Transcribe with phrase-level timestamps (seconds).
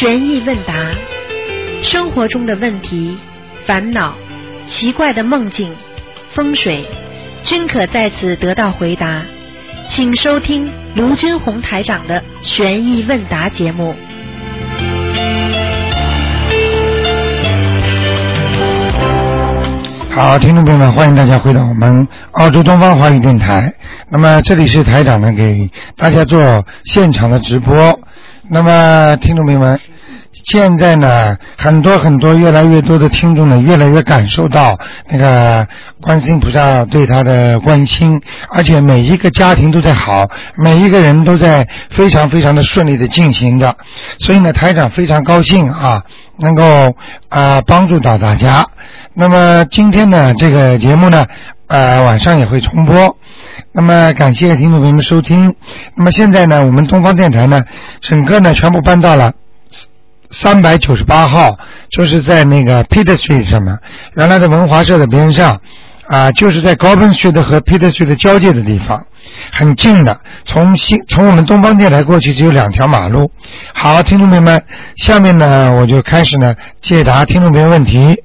[0.00, 0.72] 悬疑问答，
[1.82, 3.18] 生活中的问题、
[3.66, 4.14] 烦恼、
[4.66, 5.74] 奇怪的梦境、
[6.30, 6.86] 风水，
[7.42, 9.20] 均可在此得到回答。
[9.90, 13.94] 请收听卢军红台长的悬疑问答节目。
[20.08, 23.74] 好，听众朋友们，欢迎大家回到我们澳洲东方华语电台。
[24.10, 28.00] 那么这里是台长呢，给大家做现场的直播。
[28.52, 29.78] 那么听众朋友们，
[30.50, 35.68] 现在呢，很多很多越来越多的听众呢，越来越感受到那个
[36.00, 43.76] 观世音菩萨对他的关心，而且每一个家庭都在好，每一个人都在非常非常的顺利的进行着。
[44.18, 46.02] 所以呢，台长非常高兴啊，
[46.40, 46.96] 能够
[47.28, 48.66] 啊帮助到大家。
[49.14, 51.26] 那么今天呢，这个节目呢，
[51.68, 53.16] 呃，晚上也会重播。
[53.72, 55.54] 那么感谢听众朋友们收听。
[55.94, 57.62] 那么现在呢，我们东方电台呢，
[58.00, 59.34] 整个呢全部搬到了
[60.30, 61.58] 三百九十八号，
[61.90, 63.78] 就是在那个 Peter Street 上面，
[64.14, 65.60] 原来的文华社的边上
[66.06, 69.06] 啊，就是在 g o b i n Street 和 Peter Street 的交界的地方，
[69.52, 70.20] 很近的。
[70.44, 73.30] 从西从我们东方电台过去只有两条马路。
[73.74, 74.64] 好，听众朋友们，
[74.96, 78.22] 下面呢我就开始呢解答听众朋友问题。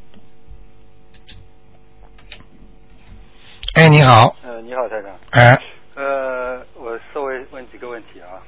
[3.73, 5.11] 哎，你好，呃，你好，台长。
[5.31, 5.59] 哎，
[5.95, 8.39] 呃，我稍微问几个问题啊。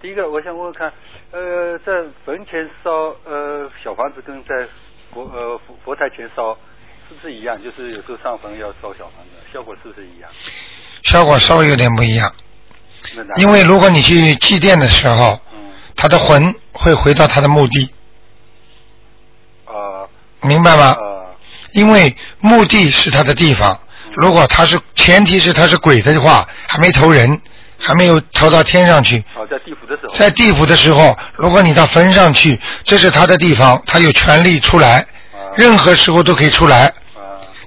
[0.00, 0.90] 第一个，我想问问看，
[1.30, 1.92] 呃，在
[2.24, 2.90] 坟前烧
[3.24, 4.66] 呃小房子跟在
[5.12, 6.56] 佛呃佛佛台前烧
[7.06, 7.62] 是不是一样？
[7.62, 10.30] 就是有时候上坟要烧小房子，效果是不是一样？
[11.02, 12.34] 效果稍微有点不一样，
[13.36, 15.70] 因为如果你去祭奠的时候，嗯。
[15.96, 17.90] 他的魂会回到他的墓地，
[19.66, 20.08] 啊。
[20.40, 20.84] 明白吗？
[20.92, 21.36] 啊。
[21.72, 23.78] 因为墓地是他的地方，
[24.14, 27.42] 如果他是前提是他是鬼的话，还没投人，
[27.80, 30.14] 还没有投到天上去，哦，在地府的时候。
[30.14, 34.98] 在地府的时候，如果你到坟上去，这是他的地方，他有权利出来，
[35.32, 36.86] 啊任何时候都可以出来。
[36.86, 36.92] 啊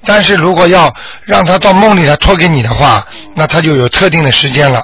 [0.05, 4.81] 但是如果要让他到梦里来托给你的话，那他就有特定的时间了，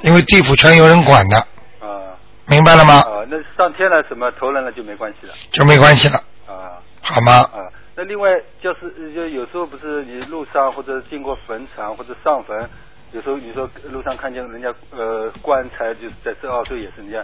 [0.00, 1.36] 因为地府全有人管的，
[1.78, 2.16] 啊
[2.46, 2.94] 明白了吗？
[3.00, 6.16] 啊，那上天了什么投人了就没关系了就没关系了，
[6.46, 6.80] 啊。
[7.02, 7.32] 好吗？
[7.52, 8.30] 啊，那另外
[8.62, 12.70] 就是呃就有时候不是你路上或者经过坟场或者上坟，
[13.12, 17.18] 有时候你说路上看见人家呃棺材就是在这澳洲也是人家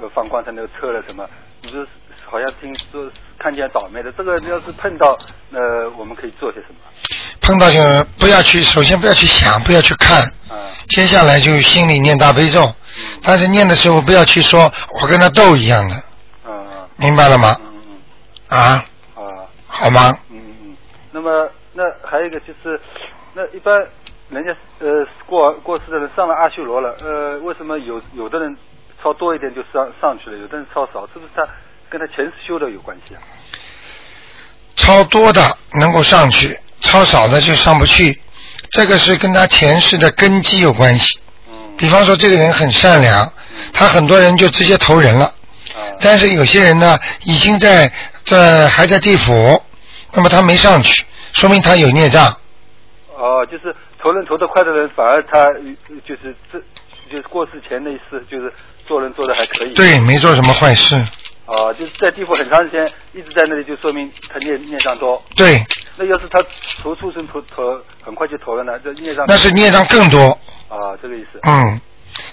[0.00, 1.28] 呃放棺材那个车了什么，
[1.62, 1.86] 你说
[2.26, 5.16] 好像听说看见倒霉的，这个要是碰到
[5.52, 6.80] 呃我们可以做些什么？
[7.40, 7.80] 碰到就
[8.18, 14.70] 不要去，首先不要去想，不要去看，啊接下来就心里念大悲咒，嗯但是念的时候不要去说
[15.00, 15.94] 我跟他斗一样的，
[16.44, 17.56] 啊明白了吗？
[18.48, 18.84] 啊，
[19.16, 20.14] 嗯啊好吗？
[20.30, 20.76] 嗯嗯嗯。
[21.12, 22.78] 那么那还有一个就是，
[23.34, 23.86] 那一般
[24.30, 28.56] 人家呃过过世的人上了阿修罗了，呃，为什么有有的人
[29.02, 31.46] 超多一点就上上去了，有的人超少，是不是他
[31.88, 33.22] 跟他前世修的有关系啊？
[34.76, 35.40] 超多的
[35.80, 38.20] 能够上去，超少的就上不去，
[38.70, 41.20] 这个是跟他前世的根基有关系。
[41.50, 43.32] 嗯比方说，这个人很善良，
[43.72, 45.24] 他很多人就直接投人了。
[45.24, 45.32] 啊
[46.00, 47.92] 但是有些人呢，已经在
[48.24, 49.62] 在还在地府，
[50.12, 52.36] 那么他没上去，说明他有孽障。
[53.16, 56.58] 哦，就是投人投得快的人，反而他呃就是这
[57.10, 58.52] 就是过世前那一次，就是
[58.86, 59.74] 做人做的还可以。。
[59.74, 60.94] 对，没做什么坏事。
[61.46, 65.22] 啊，就是在地府很长时间一直在那里，就说明他孽孽障多。
[65.34, 65.64] 对，
[65.96, 66.38] 那要是他
[66.82, 67.62] 投畜生投投
[68.02, 70.28] 很快就投了呢，这孽障那是孽障更多。
[70.68, 71.40] 啊，这个意思。
[71.48, 71.80] 嗯，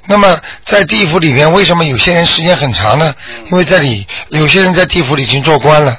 [0.07, 3.15] 那么在地府里面，为什么有些人时间很长呢？
[3.29, 5.93] 嗯因为这里有些人在地府里已经做官了，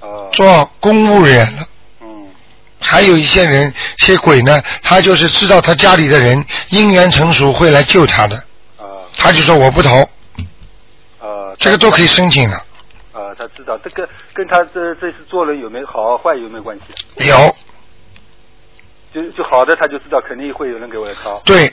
[0.00, 0.28] 啊。
[0.32, 1.62] 做公务员了。
[2.80, 8.36] 嗯还有一些人，些鬼呢，他就是知道他家里的人姻缘成熟会来救他的，
[8.78, 10.00] 啊他就说我不投，
[11.20, 11.54] 啊。
[11.58, 12.56] 这个都可以申请的。
[13.12, 17.28] 啊，他知道这个跟他这这次做人有没有好坏有没有关系？
[17.28, 17.56] 有，
[19.14, 21.38] 就就好的他就知道肯定会有人给我来抄。
[21.44, 21.70] 对，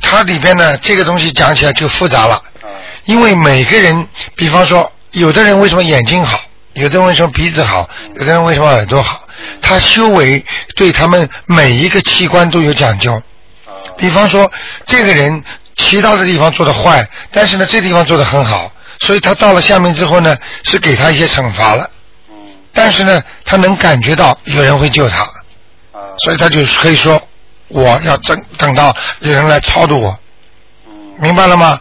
[0.00, 2.70] 它里边呢，这个东西讲起来就复杂了，啊
[3.04, 4.06] 因为每个人，
[4.36, 6.38] 比方说，有的人为什么眼睛好，
[6.76, 9.22] 有的人为什么鼻子好，有的人为什么耳朵好，
[9.60, 10.44] 他修为
[10.74, 13.14] 对他们每一个器官都有讲究。
[13.14, 13.22] 啊
[13.96, 14.50] 比方说，
[14.84, 15.42] 这个人
[15.76, 18.70] 其他的地方做的坏，但是呢，这地方做的很好，
[19.00, 21.90] 所以他到了下面之后呢，是给他一些惩罚了。
[22.28, 22.36] 嗯
[22.74, 27.20] 但是呢，他能感觉到有人会救他，啊所以他就可以说，
[27.68, 30.18] 我要等等到有人来超度我，
[30.86, 31.80] 嗯明白了吗？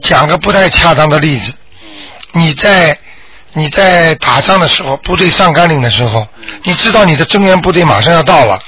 [0.00, 1.52] 讲个不太恰当的例子，
[2.32, 2.98] 嗯你在
[3.54, 6.26] 你在打仗的时候，部队上甘岭的时候，
[6.64, 8.60] 你知道你的增援部队马上要到了，啊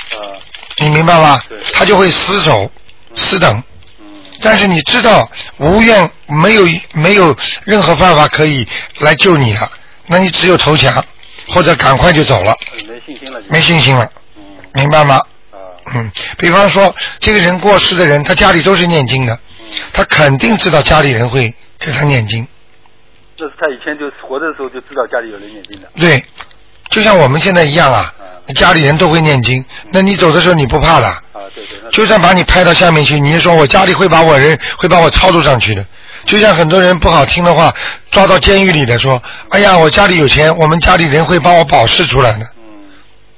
[0.79, 1.41] 你明白吗？
[1.73, 2.71] 他就会死守、
[3.15, 3.55] 死等。
[3.57, 3.63] 嗯
[4.43, 7.35] 但是你知道无怨没有没有
[7.65, 8.69] 任何办法可以
[8.99, 9.73] 来救你了，
[10.07, 11.03] 那你只有投降
[11.49, 13.41] 或者赶快就走了，呃没信心了。
[13.49, 14.07] 没信心了，
[14.37, 14.43] 嗯
[14.75, 15.17] 明白吗？
[15.51, 15.57] 啊
[15.95, 22.47] 嗯，比方说这个人过世的人，他家里都是念经的，嗯，他肯定知道家里人会给他念经，
[23.39, 25.89] 那是他以前就活着的时候就知道家里有人念经的。
[25.99, 26.25] 对，
[26.91, 28.13] 就像我们现在一样啊，
[28.47, 31.91] 嗯家里人都会念经，那你走的时候你不怕了，啊，对对。
[31.91, 35.85] 就算把你拍到下面去，你也说我家里会把我人会把我操作上去的。
[36.25, 37.73] 就像很多人不好听的话，
[38.11, 42.47] 抓到监狱里的说，哎呀，我家里有钱，我们家里人会帮我保释出来的。
[42.57, 42.87] 嗯，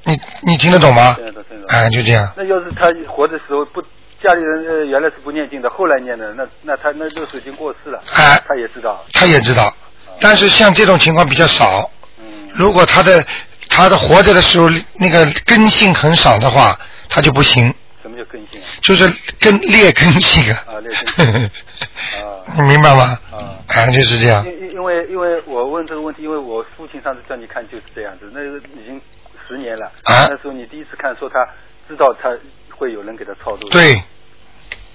[0.05, 1.27] 你你听得懂吗听？
[1.27, 1.77] 得懂听得懂。
[1.77, 2.31] 哎，就这样。
[2.37, 3.83] 那要是他活的时候不，
[4.23, 8.03] 家里人呃原来是不念经的，后来念的，那那他那就是已经过世了。
[8.17, 9.05] 哎他也知道。
[9.13, 9.73] 他也知道，
[10.21, 11.91] 但是像这种情况比较少。
[12.19, 12.49] 嗯。
[12.55, 13.25] 如果他的
[13.69, 16.77] 他的活着的时候那个根性很少的话，
[17.09, 17.73] 他就不行，
[18.03, 18.67] 什么叫根性啊？
[18.83, 20.65] 就是根劣根性啊。
[20.67, 21.51] 啊劣根性
[22.25, 23.19] 啊你明白吗？
[23.31, 24.45] 啊哎，就是这样。
[24.45, 29.01] 因因因为因为我问这个问题，因为我父亲上次叫你看就是这样子，那个已经
[29.47, 29.87] 十年了。
[30.05, 31.47] 啊那时候你第一次看，说他
[31.87, 32.31] 知道他
[32.79, 33.69] 会有人给他操作。。
[33.71, 34.03] 对，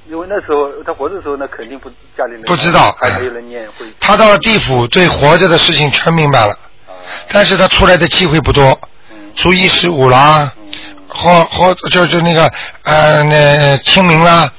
[0.09, 6.53] 因为那时候他活着的时候，那肯定不家里人不知道还没有人念会他到了地府，对活着的事情全明白了，
[6.87, 6.95] 啊。
[7.29, 8.79] 但是他出来的机会不多，
[9.11, 10.71] 嗯初一十五啦，嗯
[11.07, 12.51] 或或就是那个
[12.83, 14.51] 呃那清明啦，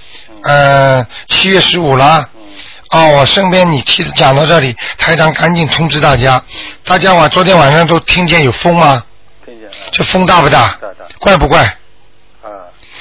[0.45, 2.29] 呃七月十五啦。
[2.37, 2.43] 嗯
[2.91, 6.41] 哦，我身边你提讲到这里，台长赶紧通知大家，
[6.85, 9.03] 大家晚昨天晚上都听见有风吗？
[9.45, 10.69] 听见啊这风大不大？
[10.81, 11.77] 大大怪不怪？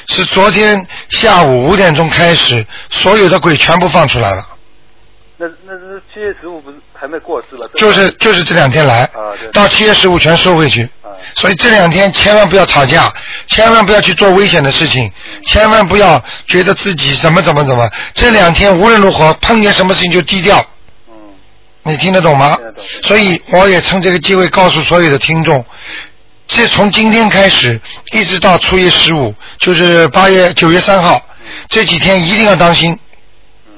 [0.07, 4.47] 啊是昨天下午五点钟开始，所有的鬼全部放出来了，
[5.37, 7.69] 那那是七月十五不是还没过世了？
[7.75, 10.83] 就是就是这两天来啊，到七月十五全收回去。
[11.01, 13.11] 啊所以这两天千万不要吵架，
[13.47, 15.09] 千万不要去做危险的事情，
[15.45, 17.89] 千万不要觉得自己怎么怎么怎么。
[18.13, 20.59] 这两天无论如何碰见什么事情就低调，
[21.07, 21.13] 嗯
[21.83, 22.85] 你听得懂吗懂？
[23.03, 25.65] 所以我也趁这个机会告诉所有的听众，
[26.45, 27.79] 这从今天开始
[28.11, 31.21] 一直到初一十五，就是八月九月三号
[31.69, 32.97] 这几天一定要当心，
[33.67, 33.73] 嗯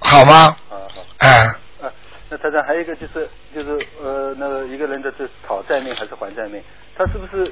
[0.00, 0.56] 好吗？
[0.68, 1.04] 好好。
[1.18, 1.46] 哎，
[1.80, 1.90] 啊，
[2.28, 6.60] 那台长还有一个就是就是呃那个一个人的这讨债命还是还债命，
[6.96, 7.50] 他是不是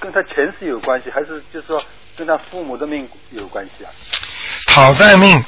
[0.00, 1.80] 跟他前世有关系，还是就是说
[2.16, 3.92] 跟他父母的命有关系啊？
[4.66, 5.44] 讨债命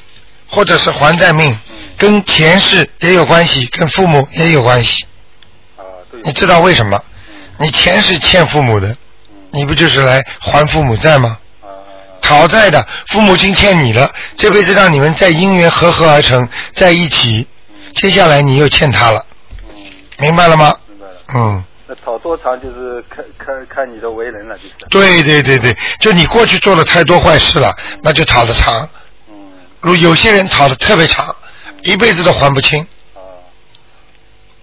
[0.47, 1.59] 或者是还债命，
[1.97, 5.07] 跟前世也有关系，跟父母也有关系。
[5.77, 5.83] 啊，
[6.13, 6.21] 对。
[6.23, 7.03] 你知道为什么？
[7.61, 8.97] 嗯你钱是欠父母的，嗯
[9.53, 11.39] 你不就是来还父母债吗？
[11.63, 11.69] 啊
[12.23, 17.47] 讨债的，父母亲欠你了，这辈子让你们在姻缘合合而成，在一起，
[17.95, 19.25] 接下来你又欠他了，
[19.75, 19.85] 嗯，
[20.19, 20.75] 明白了吗？
[20.89, 21.15] 明白了。
[21.35, 24.75] 嗯，那讨多长就是看看看你的为人了，就是。
[24.91, 28.89] 对对对对，就你过去做了太多坏事了，那就讨的长。
[29.29, 29.35] 嗯
[29.83, 31.35] 如有些人讨的特别长，
[31.83, 33.21] 一辈子都还不清，啊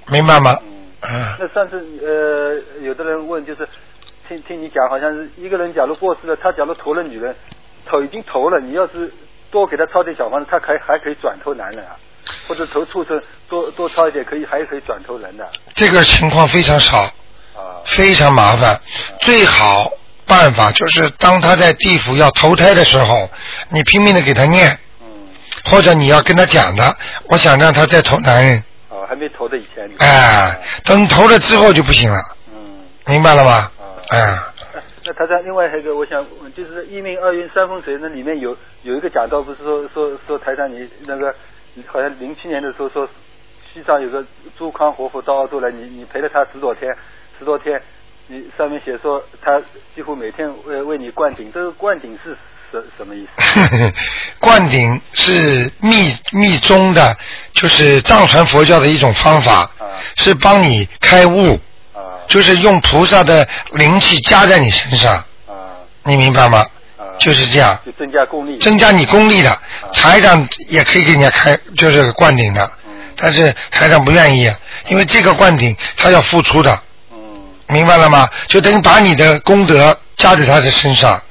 [0.08, 0.56] 明白吗？
[0.62, 0.77] 嗯。
[1.02, 3.68] 嗯，那上次呃，有的人问，就是
[4.28, 7.36] 听听你讲，好像是一个人假如过世了，他假如投了女人，
[7.86, 9.14] 投已经投了，你要是
[9.52, 11.96] 多给他抄点小房子，他可以还可以转投男人啊，
[12.48, 16.98] 或者投畜生多多抄一点，可以还可以转投人的这个情况非常少，
[17.56, 17.82] 啊。
[17.86, 18.80] 非常麻烦。
[19.22, 19.90] 最好
[20.26, 23.30] 办法就是当他在地府要投胎的时候，
[23.70, 25.08] 你拼命的给他念，嗯。
[25.66, 26.98] 或者你要跟他讲的，
[27.30, 28.64] 我想让他再投男人，
[29.38, 32.18] 投的以前哎，等投了之后就不行了，
[32.52, 32.86] 嗯。
[33.06, 33.94] 明白了吗啊？
[34.10, 34.40] 哎，
[34.74, 36.26] 那 那他在另外还有一个，我想
[36.56, 41.34] 就是一命二运三风水，那里面有有一个讲到，不是说说说台上你那个
[41.86, 43.08] 好像零七年的时候说
[43.72, 44.26] 西藏有个
[44.58, 46.94] 朱康活佛到澳洲来，你你陪了他十多天，
[47.38, 47.80] 十多天，
[48.28, 49.62] 你上面写说他
[49.96, 52.36] 几乎每天为为你灌顶，这个灌顶是
[52.72, 53.94] 什什么意思？
[54.40, 57.16] 灌顶是密密宗的，
[57.54, 61.60] 就是藏传佛教的一种方法，啊是帮你开悟，
[61.94, 65.16] 啊就是用菩萨的灵气加在你身上，
[65.48, 65.54] 啊
[66.04, 66.60] 你明白吗？
[66.98, 67.18] 啊！
[67.20, 68.58] 就是这样，就增加功力。
[68.60, 69.58] 增加你功力的。
[69.94, 74.52] 台长也可以给人家开，就是灌顶的，嗯但是台长不愿意，
[74.90, 76.80] 因为这个灌顶他要付出的，
[77.12, 77.18] 嗯
[77.68, 78.30] 明白了吗？
[78.48, 81.24] 就等于把你的功德加在他的身上，啊，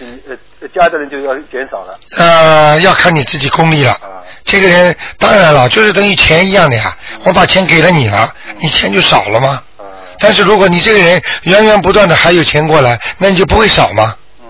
[0.00, 3.92] 就你呃呃加的人就要减少了呃，要看你自己功力了。
[3.92, 6.94] 啊这个人当然了，就是等于钱一样的呀。
[7.22, 9.62] 我把钱给了你了，你钱就少了吗？
[9.78, 9.84] 啊
[10.18, 14.14] 但是如果你这个人源源不断的还有钱过来，那你就不会少吗？
[14.42, 14.46] 嗯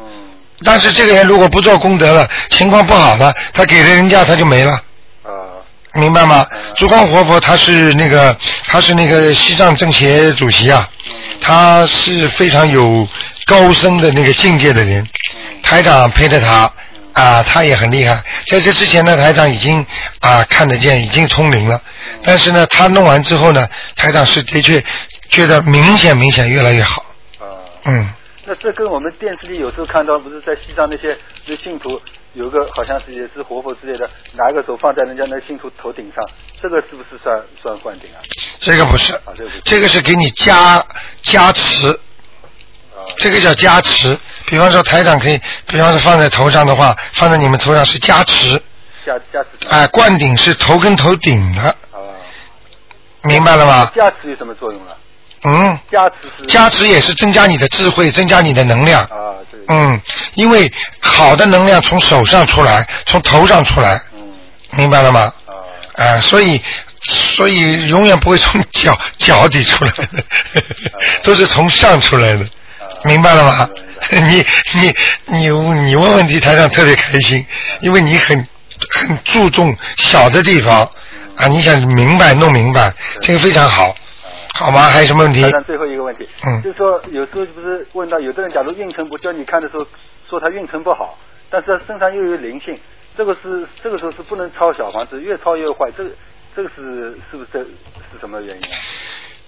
[0.64, 4.72] 但是这个人如果不做功德了，情况不好了，他给了人家他就没了，
[5.22, 5.30] 啊
[5.94, 6.58] 明白吗嗯？
[6.76, 13.06] 烛光活佛他是那个他是那个西藏政协主席啊，嗯他是非常有
[13.46, 16.70] 高深的那个境界的人，嗯台长陪着他，
[17.14, 18.22] 啊，他也很厉害。
[18.48, 19.84] 在这之前呢，台长已经
[20.20, 21.80] 啊看得见，已经通灵了。
[22.22, 24.82] 但是呢，他弄完之后呢，台长是的确
[25.30, 27.02] 觉得明显明显越来越好。
[27.38, 27.44] 啊。
[27.86, 28.08] 嗯，
[28.44, 32.00] 那这跟我们电视里有时候看到，不是在西藏那些那信徒
[32.34, 36.22] 有个好像是也是活佛之类的，拿个手放在人家那信徒头顶上，
[36.60, 38.20] 这个是不是算算灌顶啊？
[38.60, 39.62] 这个不是，啊，这个不是。
[39.64, 40.84] 这个是给你加
[41.22, 41.96] 加持，啊，
[43.16, 44.18] 这个叫加持。
[44.46, 48.60] 比方说台长可以，比方说放在头上的话，放在你们头上是加持，
[49.06, 49.68] 加加持。
[49.68, 51.98] 啊、灌顶是头跟头顶的，啊。
[53.22, 53.90] 明白了吗？
[53.96, 54.96] 加持有什么作用了？
[55.46, 56.46] 嗯，加持是。
[56.46, 59.02] 加持也是增加你的智慧，增加你的能量。
[59.04, 59.60] 啊，对。
[59.68, 60.00] 嗯，
[60.34, 60.70] 因为
[61.00, 64.32] 好的能量从手上出来，从头上出来，嗯。
[64.76, 65.32] 明白了吗？
[65.46, 66.04] 啊。
[66.04, 66.60] 啊、所以
[67.02, 70.24] 所以永远不会从脚脚底出来的，
[71.22, 72.48] 都是从上出来的，啊
[73.04, 73.68] 明白了吗？
[74.10, 74.44] 你
[74.80, 74.94] 你
[75.26, 77.44] 你你问问题，台上特别开心，
[77.80, 78.36] 因为你很
[78.92, 80.82] 很注重小的地方
[81.36, 83.94] 啊，你想明白弄明白，这个非常好，
[84.54, 84.82] 好吗？
[84.90, 85.50] 还有什么问题台？
[85.50, 89.86] 上最后一个问题，嗯就是说有时候不是问到有的人，假如运程不叫你看的时候，
[90.28, 91.18] 说他运程不好，
[91.50, 92.78] 但是他身上又有灵性，
[93.16, 96.10] 这个是这个时候是不能抄小房子，越抄越坏，这个
[96.54, 98.76] 这个是是不是这是什么原因啊？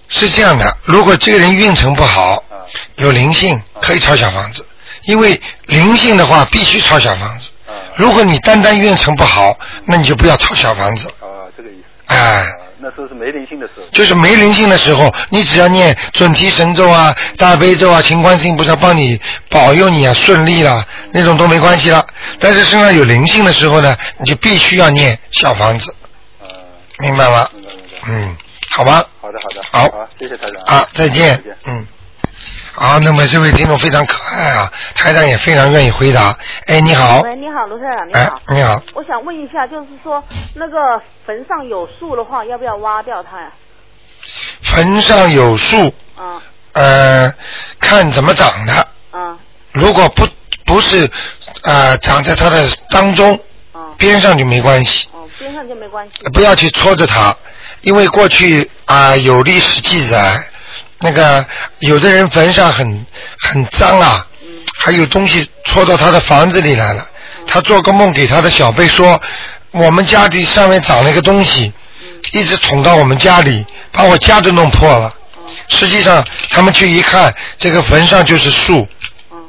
[0.09, 2.63] 是这样的，如果这个人运程不好啊，
[2.97, 4.67] 有灵性，可以抄小房子，
[5.05, 7.51] 因为灵性的话必须抄小房子。
[7.67, 11.09] 啊如果你单单运程不好，那你就不要抄小房子。
[11.21, 12.15] 啊，这个意思。
[12.15, 12.47] 哎啊，
[12.79, 13.83] 那时候是没灵性的时候。
[13.91, 22.07] 就是没灵性的时候，你只要念准提神咒啊、大悲咒啊、情观世音菩萨帮你保佑你啊顺利啦，那种都没关系了。
[22.39, 25.95] 但是身上有灵性的时候呢，你就必须要念小房子，
[26.43, 26.47] 啊，
[26.99, 27.49] 明白吗？
[27.55, 28.09] 明白明白。
[28.09, 28.37] 嗯，
[28.71, 29.05] 好吧。
[29.21, 29.63] 好的好的。
[29.73, 30.63] 好好，谢谢台长。
[30.65, 31.57] 啊，再见再见。。
[31.67, 31.87] 嗯。
[32.75, 36.37] 好，那么这位听众非常可爱啊，台长也非常愿意回答。
[36.67, 40.23] 哎，你好，喂，你好，卢台长，你哎好。，你好，我想问一下，就是说
[40.55, 40.77] 那个
[41.25, 43.51] 坟上有树的话，要不要挖掉它呀？
[44.63, 46.41] 坟上有树，嗯
[46.73, 47.33] 呃，
[47.81, 48.89] 看怎么长的。
[49.13, 49.39] 嗯
[49.73, 50.27] 如果不
[50.65, 51.11] 不是
[51.65, 53.35] 呃长在它的当中，
[53.73, 56.13] 啊边上就没关系，哦，边上就没关系。
[56.33, 57.35] 不要去戳着它，
[57.87, 60.37] 因为过去啊、有历史记载，
[61.03, 61.47] 那个
[61.79, 63.07] 有的人坟上很
[63.39, 67.07] 很脏啊，嗯还有东西戳到他的房子里来了。
[67.47, 69.21] 他做个梦给他的小辈说，
[69.71, 75.15] 我们家里上面长了一个东西，嗯一直捅到我们家里，把我家都弄破了。
[75.39, 78.85] 嗯实际上他们去一看，这个坟上就是树，
[79.31, 79.49] 嗯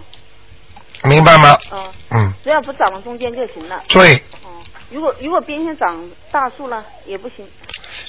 [1.06, 1.58] 明白吗？
[1.72, 3.82] 嗯，嗯，只要不长到中间就行了。
[3.90, 7.38] 对，哦，如果如果边上长大树呢，也不行。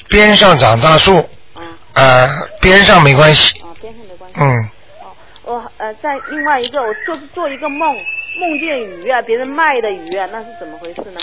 [0.08, 1.16] 边上长大树，
[1.54, 1.62] 啊
[1.94, 2.28] 呃，
[2.60, 3.58] 边上没关系。
[3.60, 4.40] 啊，边上没关系。
[4.40, 4.70] 嗯，
[5.02, 5.12] 哦，
[5.44, 11.20] 我呃，在另外一个，我做做一个梦，梦见鱼啊，别人卖的鱼啊，那是怎么回事呢？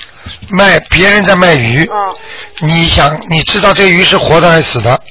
[0.52, 2.16] 卖别人在卖鱼，哦，
[2.62, 5.02] 你想你知道这鱼是活的还是死的？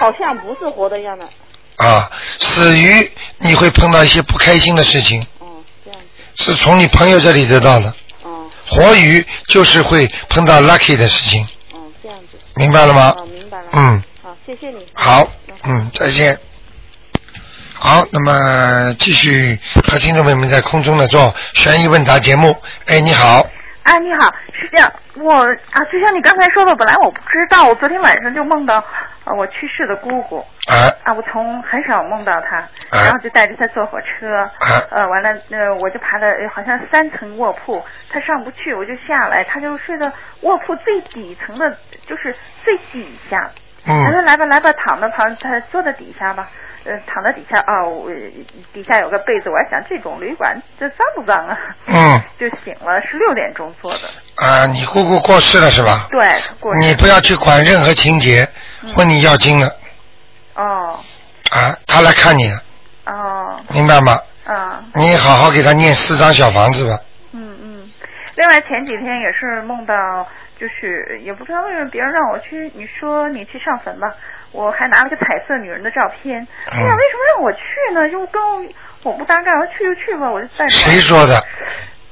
[0.00, 1.28] 好像不是活的样的。
[1.76, 5.46] 啊，死鱼你会碰到一些不开心的事情，哦，
[5.84, 6.44] 这样子。
[6.44, 7.88] 是从你朋友这里得到的。
[8.22, 11.46] 哦活鱼就是会碰到 lucky 的事情。
[12.56, 13.14] 明白了吗？
[13.18, 13.64] 哦，明白了。
[13.72, 14.86] 嗯，好，谢谢你。
[14.94, 15.28] 好，
[15.64, 16.38] 嗯，再见。
[17.74, 22.56] 好，那么继续和听众朋友们在空中呢做悬疑问答节目。
[22.86, 23.46] 哎，你好，
[23.86, 25.32] 哎，你好，是这样，我
[25.72, 28.84] 啊，就像你刚才说的，本来我不知道，我昨天晚上就梦到
[29.24, 30.74] 呃我去世的姑姑啊
[31.04, 34.50] 啊，我从很少梦到她，啊然后就带着她坐火车，啊
[34.90, 41.76] 呃，完了呃我就爬了呃好像三层卧铺，她上不去，我就下来，她就睡到卧铺最底层的，
[42.06, 43.48] 就是最底下，
[43.84, 46.48] 她说嗯来吧来吧，躺着躺，他坐在底下吧，
[46.86, 48.08] 呃，躺在底下啊，我
[48.72, 51.58] 底下有个被子，我还想这种旅馆这脏不脏啊？
[51.86, 54.00] 嗯 就醒了，是六点钟做的。
[54.36, 56.06] 啊，你姑姑过世了是吧？
[56.10, 58.48] 对，过世你不要去管任何情节，
[58.82, 59.68] 嗯问你要经了
[60.54, 60.98] 哦
[61.50, 62.58] 啊，他来看你了，
[63.06, 64.18] 哦明白吗？
[64.44, 66.98] 啊你好好给他念四张小房子吧。
[68.36, 70.26] 另外前几天也是梦到，
[70.58, 74.12] 就是也不知道为什么别人让我去，你说你去上坟吧，
[74.52, 76.46] 我还拿了个彩色女人的照片。
[76.70, 77.60] 哎呀，嗯为什么让我去
[77.94, 78.08] 呢？
[78.10, 78.62] 又跟我
[79.04, 80.68] 我不搭嘎，我说去就去吧，我就带着。
[80.68, 81.34] 谁说的？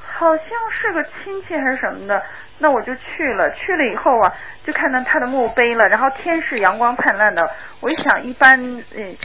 [0.01, 2.19] 好像是个亲戚还是什么的，
[2.57, 3.51] 那我就去了。
[3.51, 4.33] 去了以后啊，
[4.65, 7.47] 就看到他的墓碑了，然后天是阳光灿烂的。
[7.81, 8.59] 我一想，一般
[8.95, 9.15] 嗯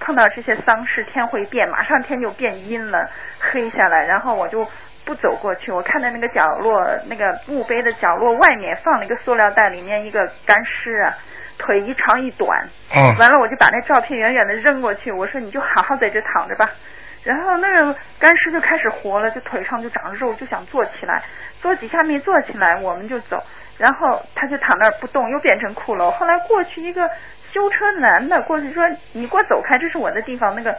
[0.00, 3.08] 碰到这些丧事，天会变，马上天就变阴了，
[3.40, 4.68] 黑下来，然后我就。
[5.04, 11.14] 不走过去，我看到那个角落，那个墓碑的角落外面放了一个塑料袋，里面一个干尸啊，
[11.58, 12.66] 腿一长一短。
[12.94, 16.70] 嗯完了，我就把那照片远远的扔过去，我说你就好好在这躺着吧。
[17.24, 21.22] 然后那个干尸就开始活了，就腿上就长肉，就想坐起来，
[21.60, 23.42] 坐几下没坐起来，我们就走，
[23.78, 26.10] 然后他就躺那儿不动，又变成骷髅。
[26.10, 27.08] 后来过去一个
[27.52, 30.76] 修车男的过去说：“你给我走开，这是我的地方。”那个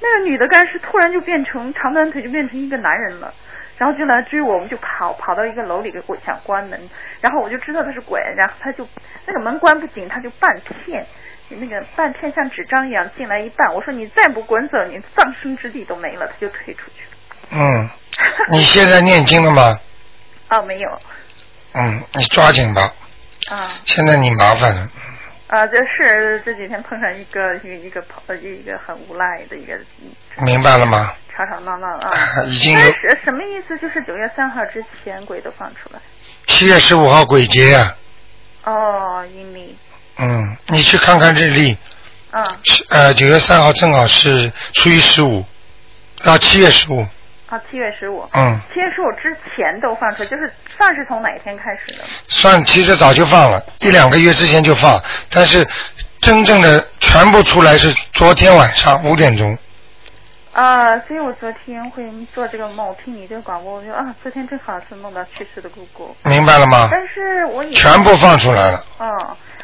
[0.00, 3.34] 那个女的干尸突然就变成长短腿，就变成一个男人了。
[3.80, 6.78] 然后就来追我，我们就跑跑到一个楼里给我想关门，
[7.22, 8.86] 然后我就知道他是鬼，然后他就
[9.24, 11.06] 那个门关不紧，他就半片，
[11.48, 17.16] 那个半片像纸张一样进来一半，我说你再不滚走，你葬身之地都没了，他就退出去了。
[17.52, 17.88] 嗯，
[18.50, 19.80] 你现在念经了吗？
[20.50, 21.00] 哦，没有。
[21.72, 22.82] 嗯，你抓紧吧。
[23.50, 23.70] 啊。
[23.86, 24.90] 现在你麻烦了。
[25.46, 29.74] 啊，这是这几天碰上一个一个一个朋一个很无赖的一个。
[30.44, 31.14] 明白了吗？
[31.46, 32.10] 吵吵闹闹啊！
[32.46, 32.78] 已经有。
[32.78, 33.78] 但是什么意思？
[33.78, 36.00] 就是九月三号之前鬼都放出来。
[36.46, 37.94] 七月十五号鬼节呀。
[38.64, 39.76] 哦，阴历。
[40.18, 41.76] 嗯，你去看看日历。
[42.32, 42.44] 嗯。
[42.90, 45.44] 呃，九月三号正好是初一十五，
[46.22, 47.06] 到七月十五。
[47.48, 48.28] 啊，七月十五。
[48.32, 48.60] 嗯。
[48.72, 52.04] 七月十五之前都放出来，就是算是从哪一天开始的？
[52.28, 55.66] 算，其实早就放了，一两个月之前就放，但是
[56.20, 59.56] 真正的全部出来是昨天晚上五点钟。
[60.60, 66.14] 啊，所以我昨天会做这个梦，听你这个广播，我就啊，昨天正好是梦到去世的姑姑。
[66.24, 66.86] 明白了吗？
[66.92, 68.84] 但是我以全部放出来了。
[68.98, 69.08] 嗯，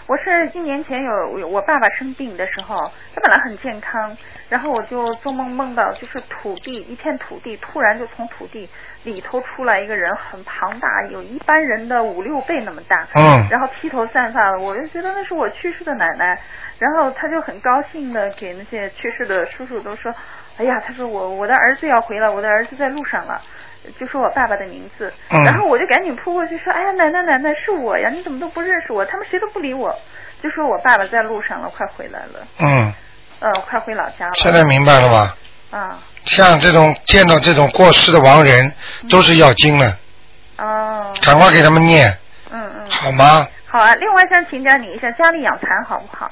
[0.07, 1.13] 我是一年前有
[1.49, 4.17] 我爸爸生病的时候，他本来很健康，
[4.49, 8.67] 然后我就做梦梦到就是土地一片土地，突然就从土地
[9.05, 13.07] 里头出来一个人，很庞大，有一般人的五六倍那么大。
[13.15, 13.47] 嗯。
[13.51, 16.41] 然后披头散发的，我就觉得那是我去世的奶奶，
[16.79, 20.15] 然后他就很高兴的给那些去世的叔叔都说。
[20.59, 23.41] 哎呀，他说我我的儿子要回来，我的儿子在路上了，
[24.01, 25.13] 就说我爸爸的名字，
[25.45, 29.05] 然后我就赶紧扑过去说，哎呀奶奶奶奶是我呀，你怎么都不认识我？
[29.05, 29.95] 他们谁都不理我，
[30.43, 32.47] 就说我爸爸在路上了，快回来了。
[32.61, 32.93] 嗯。
[33.39, 34.33] 呃，快回老家了。
[34.37, 35.37] 现在明白了吧？
[35.71, 35.99] 啊。
[36.25, 38.73] 像这种见到这种过世的亡人，
[39.11, 39.95] 都是要经的。
[40.57, 41.13] 哦。
[41.23, 42.11] 赶快给他们念。
[42.51, 42.91] 嗯嗯。
[42.91, 43.47] 好吗？
[43.67, 46.31] 好啊，另外想请教你一下，家里养蚕好不好？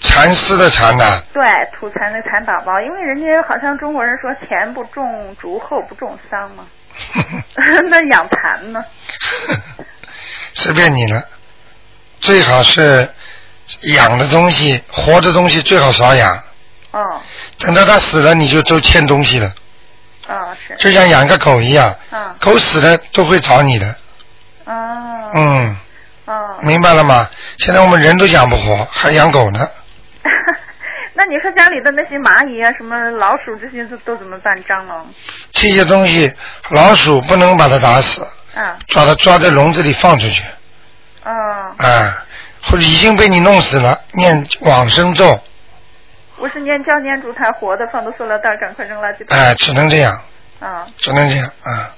[0.00, 1.42] 蚕丝的蚕呐，对，
[1.78, 6.64] 土蚕的蚕宝宝，因为人家好像中国人说前不种竹，后不种桑嘛
[7.90, 8.82] 那养蚕呢？
[10.54, 11.22] 随便你了，
[12.18, 13.08] 最好是
[13.94, 16.42] 养的东西，活的东西最好少养。
[16.92, 17.20] 哦。
[17.58, 19.52] 等到它死了，你就都欠东西了。
[20.28, 20.74] 哦，是。
[20.76, 21.94] 就像养个狗一样。
[22.10, 22.34] 嗯。
[22.40, 23.94] 狗死了都会找你的。
[24.64, 25.30] 哦。
[25.34, 25.76] 嗯。
[26.24, 26.56] 哦。
[26.62, 27.28] 明白了吗？
[27.58, 29.68] 现在我们人都养不活，还养狗呢。
[31.30, 34.52] 那你说家里的那些蚂蚁啊，什么老鼠这些都都怎么办？
[34.64, 35.06] 蟑螂？
[35.52, 36.32] 这些东西，
[36.70, 40.42] 老鼠不能把它打死，啊，抓它抓在笼子里放出去。
[41.22, 41.32] 啊。
[41.78, 42.26] 啊，
[42.62, 45.38] 或者已经被你弄死了，念往生咒。
[46.36, 49.38] 我是念叫念住它活的，放到塑料袋，赶快扔垃圾桶。
[49.38, 50.20] 哎，只能这样。
[50.58, 50.84] 啊。
[50.98, 51.94] 只能这样啊。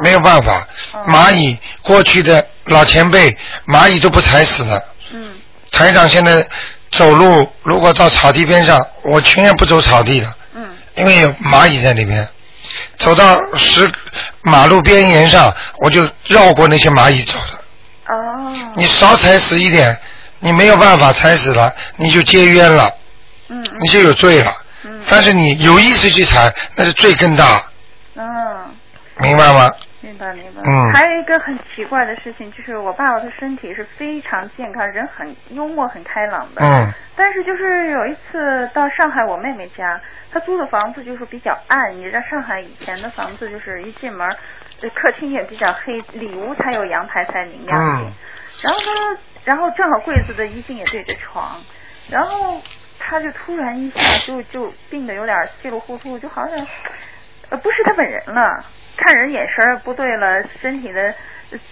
[0.00, 0.64] 没有办法，
[1.08, 4.84] 蚂蚁过去的老前辈，蚂蚁都不踩死的。
[5.10, 5.34] 嗯。
[5.72, 6.46] 台长现在。
[6.90, 12.28] 走路如果到草地边上，我情愿不走草地的，嗯，因为有蚂蚁在里面。
[12.96, 13.90] 走到石
[14.42, 18.14] 马路边沿上，我就绕过那些蚂蚁走的。
[18.14, 18.52] 哦。
[18.74, 19.98] 你少踩死一点，
[20.40, 22.90] 你没有办法踩死了，你就结冤了。
[23.48, 23.64] 嗯。
[23.80, 24.52] 你就有罪了。
[24.84, 25.00] 嗯。
[25.08, 27.62] 但是你有意识去踩，那是罪更大。
[28.16, 28.24] 嗯。
[29.18, 29.70] 明白吗？
[30.16, 30.62] 明白明白。
[30.64, 30.92] 嗯。
[30.92, 36.64] 还有一个很奇怪的事情，就是我爸爸的身体是非常健康，人很幽默、很开朗的。
[36.64, 36.92] 嗯。
[37.14, 40.00] 但是就是有一次到上海我妹妹家，
[40.32, 44.28] 她租的房子就是比较暗，你知道上海以前的房子就是一进门，
[44.94, 48.12] 客厅也比较黑，里屋才有阳台才明亮嗯。
[48.64, 51.58] 然后她，然后正好柜子的衣襟也对着床，
[52.10, 52.60] 然后
[52.98, 56.66] 她就突然一下就就病的有点稀里糊涂，就好像
[57.50, 58.64] 呃不是他本人了。
[58.96, 61.14] 看人眼神不对了，身体的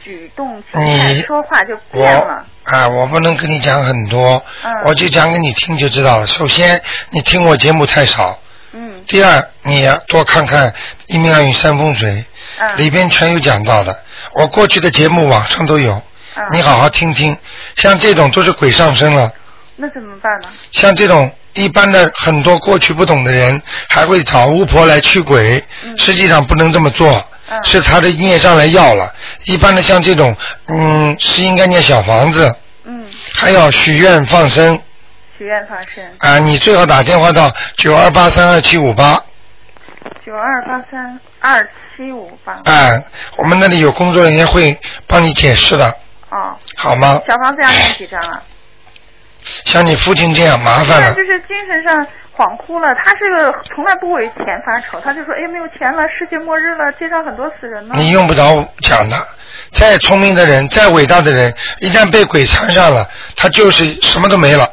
[0.04, 2.44] 举动、你说话就变了。
[2.64, 6.26] 啊，我不能跟你讲很多，嗯、我就讲给你听就知道了。
[6.26, 8.38] 首先，你听我节目太少。
[8.72, 9.02] 嗯。
[9.06, 10.70] 第二，你要多看看
[11.06, 12.10] 《一命二运三风水》，
[12.58, 14.02] 嗯、里边全有讲到的。
[14.34, 16.00] 我过去的节目网上都有，
[16.37, 17.37] 嗯、你好好听听。
[17.76, 19.32] 像这种都是鬼上身了。
[19.76, 20.48] 那怎么办呢？
[20.72, 21.32] 像这种。
[21.54, 27.12] 一般的很多过去不懂的人，还会找巫婆来驱鬼，嗯、实际上不能这么做，
[27.48, 29.12] 嗯、是他的孽上来要了。
[29.44, 30.36] 一般的像这种，
[30.68, 34.78] 嗯，是应该念小房子，嗯，还要许愿放生，
[35.38, 36.04] 许愿放生。
[36.18, 39.22] 啊，你最好打电话到九二八三二七五八，
[40.26, 43.02] 九二八三二七五八，啊，
[43.36, 45.86] 我们那里有工作人员会帮你解释的，
[46.30, 47.20] 哦，好吗？
[47.28, 48.42] 小房子要念几张啊？
[49.64, 51.12] 像你父亲这样麻烦了。
[51.14, 52.94] 就是精神上，恍惚了。
[52.94, 59.16] 他是个从来不为钱发愁，他就说：“哎，没有钱了，世界末日了，街上很多死人了。”你用不着讲的，
[59.72, 64.68] 再聪明的人，再伟大的人，一旦被鬼缠上了，他就是什么都没了，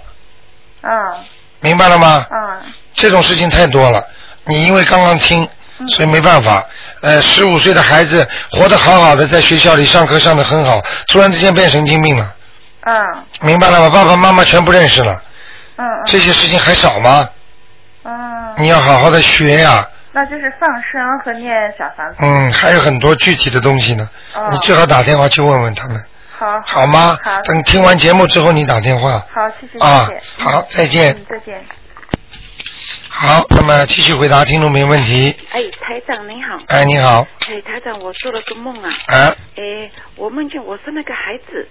[0.82, 0.92] 嗯
[1.60, 2.26] 明白了吗？
[2.32, 2.62] 嗯
[2.94, 4.04] 这种事情太多了，
[4.46, 5.48] 你因为刚刚听，
[5.88, 6.64] 所以没办法。
[7.02, 12.36] 呃，十五岁的孩子活得好好的，在学校里上课上得很好，突然之间变神经病了，
[12.84, 13.89] 嗯明白了吗？
[13.89, 15.22] 爸爸妈妈全不认识了，
[15.78, 17.28] 嗯这些事情还少吗？
[18.04, 22.15] 嗯，你要好好的学呀、那就是放生和念小房子。
[22.20, 26.02] 嗯，还有很多具体的东西呢，哦你最好打电话去问问他们，
[26.38, 27.17] 好，好吗？
[27.22, 29.24] 好，等听完节目之后你打电话。
[29.34, 30.44] 好，谢谢，啊谢谢。
[30.44, 31.63] 好再见嗯，再见。
[33.08, 35.36] 好，那么继续回答听众朋友问题。
[35.52, 36.58] 哎，台长您好。
[36.70, 38.89] 哎，你好，哎，台长，我做了个梦啊。
[39.08, 41.67] 啊，哎，我梦见我生了个孩子，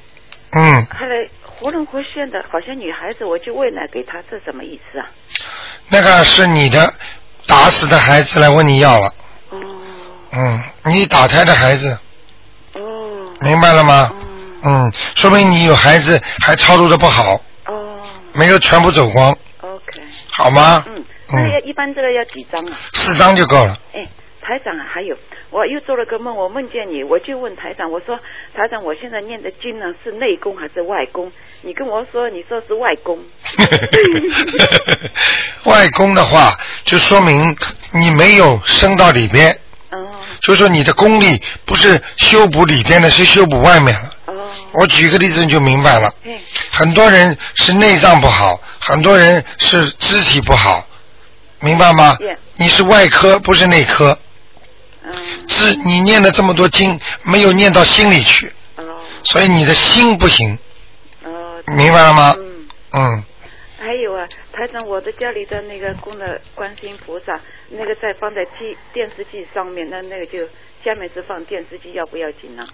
[0.53, 5.07] 嗯，后来活灵活现的，好像女孩子，我就喂奶给她，这什么意思啊？
[5.89, 6.93] 那个是你的
[7.47, 9.13] 打死的孩子来问你要了，
[9.51, 9.59] 哦
[10.33, 11.99] 嗯，你打胎的孩子，
[12.75, 14.11] 哦明白了吗？
[14.13, 14.17] 哦
[14.63, 20.85] 嗯，说明你有孩子还操作的不好，哦没有全部走光，，OK，好吗？
[20.87, 22.79] 嗯，那要一般这个要几张啊？
[22.93, 23.77] 四张就够了。
[23.95, 24.07] 哎，
[24.51, 25.17] 台长啊，还有，
[25.51, 28.19] 我又做了个梦，我梦见你，我就问台长，我说
[28.53, 31.31] 台长，我现在念的经呢是内功还是外功？
[31.63, 33.17] 你跟我说，你说是外功。
[35.67, 36.53] 外功的话，
[36.85, 37.57] 就说明
[37.93, 39.57] 你没有升到里边，
[39.91, 40.05] 哦
[40.43, 44.11] 就说你的功力不是修补里边的，是修补外面了。
[44.27, 46.13] 哦，我举个例子你就明白了。
[46.25, 46.37] 嗯
[46.73, 50.85] 很多人是内脏不好，很多人是肢体不好，
[51.61, 52.17] 明白吗
[52.57, 54.19] 你是外科，不是内科。
[55.15, 55.49] 嗯。
[55.49, 58.83] 是你念了这么多经，没有念到心里去，哦。
[59.25, 60.59] 所以你的心不行，
[61.25, 62.35] 哦，明白了吗？
[62.39, 62.67] 嗯。
[62.93, 63.25] 嗯，
[63.79, 67.39] 还有啊，台长，我的家里的那个供的观世音菩萨，
[67.71, 70.45] 那个在放在机电视机上面，那那个就
[70.85, 72.67] 下面是放电视机，要不要紧呢、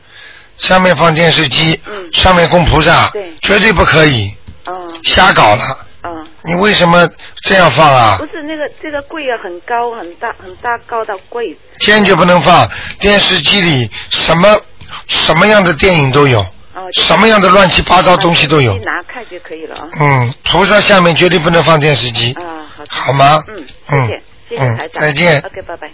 [0.58, 2.12] 下面放电视机，嗯。
[2.12, 3.34] 上面供菩萨，对。
[3.42, 4.92] 绝对不可以哦。
[5.04, 5.62] 瞎搞了。
[6.06, 7.08] 哦，你为什么
[7.42, 8.26] 这样放啊不？
[8.26, 11.60] 是那个这个柜啊，很高很大很大高的柜子。
[11.80, 12.68] 坚决不能放。
[13.00, 14.58] 电视机里什么
[15.06, 18.84] 什么样的电影都有，哦，什么样的乱七八糟东西都有一。
[18.84, 19.88] 拿看就可以了啊。
[20.00, 22.84] 嗯，菩萨下面绝对不能放电视机，啊，好。
[22.88, 23.42] 好吗？
[23.48, 25.02] 嗯，嗯谢谢，谢台长。
[25.02, 25.90] 再见 OK，拜拜。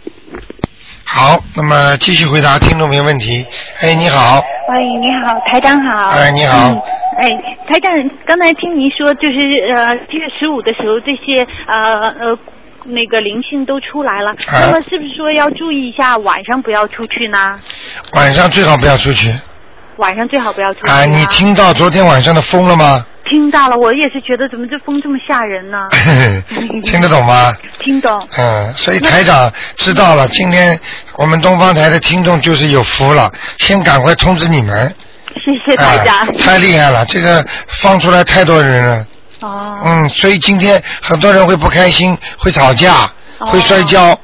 [1.05, 3.45] 好，那么继续回答听众朋友问题。
[3.81, 6.07] 哎，你好，喂，你好，台长好。
[6.07, 6.83] 哎你好嗯
[7.19, 7.31] 哎，
[7.69, 7.93] 台长，
[8.25, 9.39] 刚才听您说，就是
[9.77, 12.39] 呃，七月十五的时候，这些呃呃
[12.85, 17.59] 那个灵性都出来了，啊那么是不是说要注意一下晚上不要出去呢？
[18.15, 19.33] 晚上最好不要出去。
[19.97, 23.05] 晚上最好不要出去、啊，你听到昨天晚上的风了吗？
[23.33, 25.87] 听到了，我也是觉得怎么这风这么吓人呢？
[26.85, 27.51] 听得懂吗？
[27.79, 28.29] 听懂。
[28.37, 30.79] 嗯，所以台长知道了，今天
[31.17, 34.95] 我们东方台的听众就是有福了，先赶快通知你们。
[35.37, 36.15] 谢谢台长。
[36.15, 39.07] 啊太厉害了，这个放出来太多人了。
[39.41, 39.79] 哦。
[39.83, 44.19] 嗯，所以今天很多人会不开心，会吵架，哦会摔跤。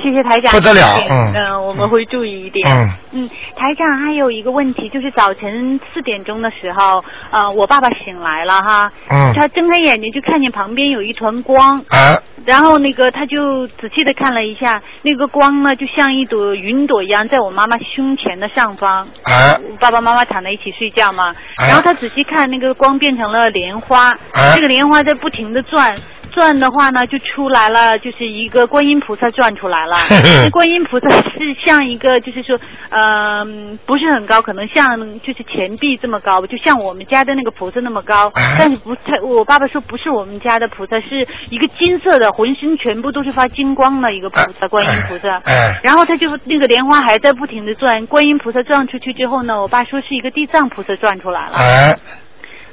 [0.00, 0.52] 谢谢台长。
[0.52, 1.32] 不得了嗯。
[1.34, 2.68] 嗯，我们会注意一点。
[2.70, 2.90] 嗯。
[3.12, 9.32] 嗯，台长还有一个问题，就是早晨四点钟的时候，呃，我爸爸醒来了哈，嗯。
[9.34, 19.02] 他睁开眼睛就看见旁边有一团光，啊，然后那个他就仔细的看了一下，那个光呢就像一朵云朵一样，在我妈妈胸前的上方。
[19.24, 19.56] 啊。
[19.80, 24.54] 爸爸妈妈躺在一起睡觉嘛，哎然后他仔细看那个光变成了莲花，啊。
[24.54, 25.96] 这个莲花在不停的转。
[26.34, 29.96] 转的话呢，就出来了，就是一个观音菩萨转出来了。
[30.42, 32.58] 那观音菩萨是像一个，就是说，
[32.90, 38.28] 嗯、不是很高，可能像就是钱币这么高，就像我们家的那个菩萨那么高。
[38.34, 45.38] 哎但是不太，我爸爸说不是我们家的菩萨，是一个金色的，浑身全部都是发金光的一个菩萨，观音菩萨。
[45.46, 51.52] 哎然后他就那个莲花还在不停的转，观音菩萨转出去之后呢，我爸说是一个地藏菩萨转出来了。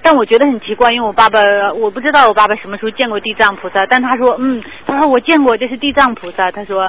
[0.02, 1.40] 但我觉得很奇怪，因为我爸爸
[1.74, 6.88] 我不知道我爸爸什么时候见过地藏菩萨，但他说嗯，他说我见过，这是地藏菩萨，他说，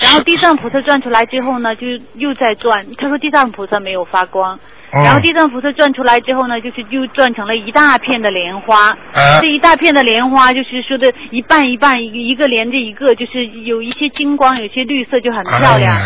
[0.00, 4.56] 然后地藏菩萨转出来之后呢，就又在转，他说地藏菩萨没有发光。
[4.56, 4.60] 嗯
[4.92, 9.38] 然后地藏菩萨转出来之后呢，就是又转成了一大片的莲花，啊。
[9.40, 15.96] 这一大片的莲花就是说的一半一半，一个连着一个，就是有一些金光，有些绿色，就很漂亮。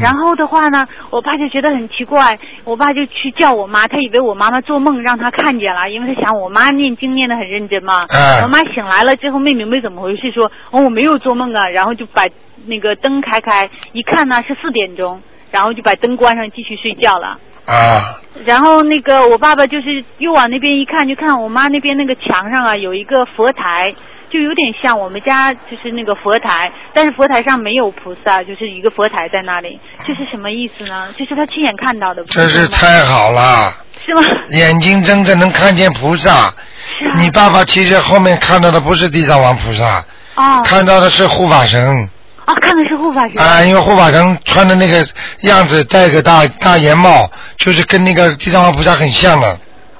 [0.00, 8.06] 然后的话呢，我爸就觉得很奇怪，我爸就去叫我妈，他以为我妈妈做梦让他看见了，因为他想我妈念经念得很认真嘛。
[8.08, 8.40] 哎。
[8.42, 12.24] 我妈醒来了之后没明白怎么回事，说哦我没有做梦啊，然后就把
[12.66, 17.38] 那个灯开开，一看呢是四点钟，然后就把灯关上继续睡觉了。
[17.66, 23.94] 啊，然后那个我爸爸就是又往那边一看，就看我妈那边那个墙上啊有一个佛台，
[24.30, 31.12] 就有点像我们家就是那个佛台，但是佛台上没有菩萨，就是一个佛台在那里，这是什么意思呢？
[31.16, 32.24] 就是他亲眼看到的。
[32.24, 33.72] 真是太好了。
[34.04, 34.22] 是吗？
[34.50, 36.52] 眼睛睁着能看见菩萨。
[36.98, 37.18] 是啊。
[37.18, 40.62] 你爸爸其实后面看到的不是地藏王菩萨，哦。
[40.64, 42.08] 看到的是护法神。
[42.44, 43.42] 啊，看的是护法神。
[43.42, 45.06] 啊，因为护法神穿的那个
[45.42, 49.48] 样子，戴个大大檐帽，就是跟那个地藏王菩萨很像的。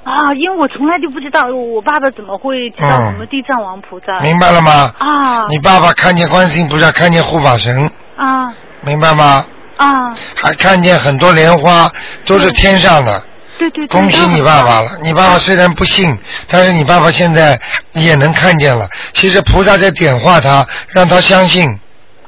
[0.03, 4.19] 啊，因为我从来就不知道，我爸爸怎么会知道什么地藏王菩萨？
[4.21, 4.91] 明白了吗？
[4.97, 5.45] 啊。
[5.47, 7.89] 你爸爸看见观世音菩萨，看见护法神。
[8.17, 8.51] 啊。
[8.81, 9.45] 明白吗？
[9.77, 10.11] 啊。
[10.35, 11.89] 还看见很多莲花，
[12.25, 13.23] 都是天上的。
[13.59, 13.99] 对对对。
[13.99, 14.89] 恭喜你爸爸了！
[15.03, 17.59] 你爸爸虽然不信，但是你爸爸现在
[17.93, 18.89] 也能看见了。
[19.13, 21.69] 其实菩萨在点化他，让他相信。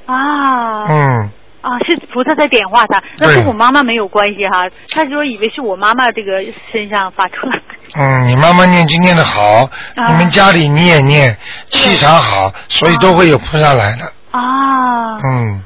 [0.05, 0.85] 啊。
[0.87, 1.31] 嗯。
[1.61, 4.65] 啊，是菩萨在点化他，那跟我妈妈没有关系哈。
[4.89, 7.57] 他说以为是我妈妈这个身上发出来。
[7.95, 11.37] 嗯，你妈妈念经念的好，你们家里你也念，
[11.69, 14.03] 气场好，所以都会有菩萨来的。
[14.31, 15.15] 啊。
[15.23, 15.63] 嗯。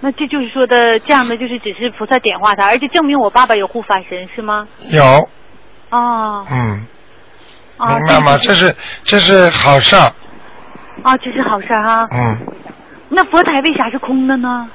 [0.00, 4.68] 那这就是说的，这样的就是只是菩萨点化他，而且证明我爸爸有护法神是吗？
[4.90, 5.30] 有。
[5.88, 6.44] 哦。
[6.50, 6.86] 嗯。
[7.78, 7.96] 啊。
[7.96, 8.36] 明白吗？
[8.42, 10.12] 这是这是好事儿。
[11.02, 12.06] 啊，这是好事儿哈。
[12.10, 12.36] 嗯。
[13.14, 14.66] 那佛台为啥是空的呢？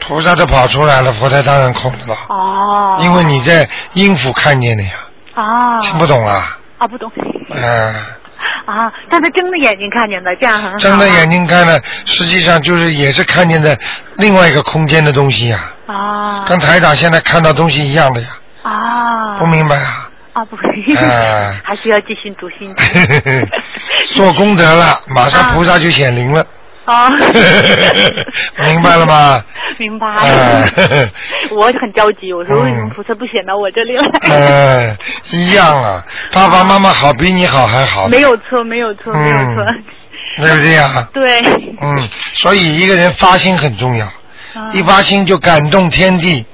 [0.00, 2.16] 菩萨都跑出来了，佛台当然空的了。
[2.28, 2.98] 哦。
[3.00, 4.90] 因为你在阴府看见的呀。
[5.34, 5.80] 啊。
[5.80, 6.58] 听不懂啊？
[6.78, 7.10] 啊，不懂。
[7.50, 7.94] 嗯。
[8.66, 10.76] 啊，但他睁着眼睛看见的，这样很好。
[10.76, 13.78] 睁着眼睛看的，实际上就是也是看见的
[14.16, 15.58] 另外一个空间的东西呀。
[15.86, 16.44] 啊。
[16.46, 18.28] 跟台长现在看到东西一样的呀。
[18.62, 19.36] 啊。
[19.38, 20.10] 不明白啊？
[20.34, 20.56] 啊，不。
[21.64, 22.74] 还是要继续读心。
[24.14, 26.40] 做功德了，马上菩萨就显灵了。
[26.40, 26.46] 啊，
[28.64, 29.42] 明白了吗？
[29.78, 30.68] 明白了。
[31.56, 34.02] 我很着急，我说为什么菩萨不显到我这里来？
[34.30, 34.96] 嗯，
[35.30, 38.08] 一样啊，爸爸妈妈好比你好还好。
[38.08, 39.64] 没有错，没有错，没有错。
[40.36, 41.08] 对不对呀？
[41.12, 41.40] 对。
[41.80, 44.06] 嗯，所以一个人发心很重要，
[44.72, 46.44] 一发心就感动天地。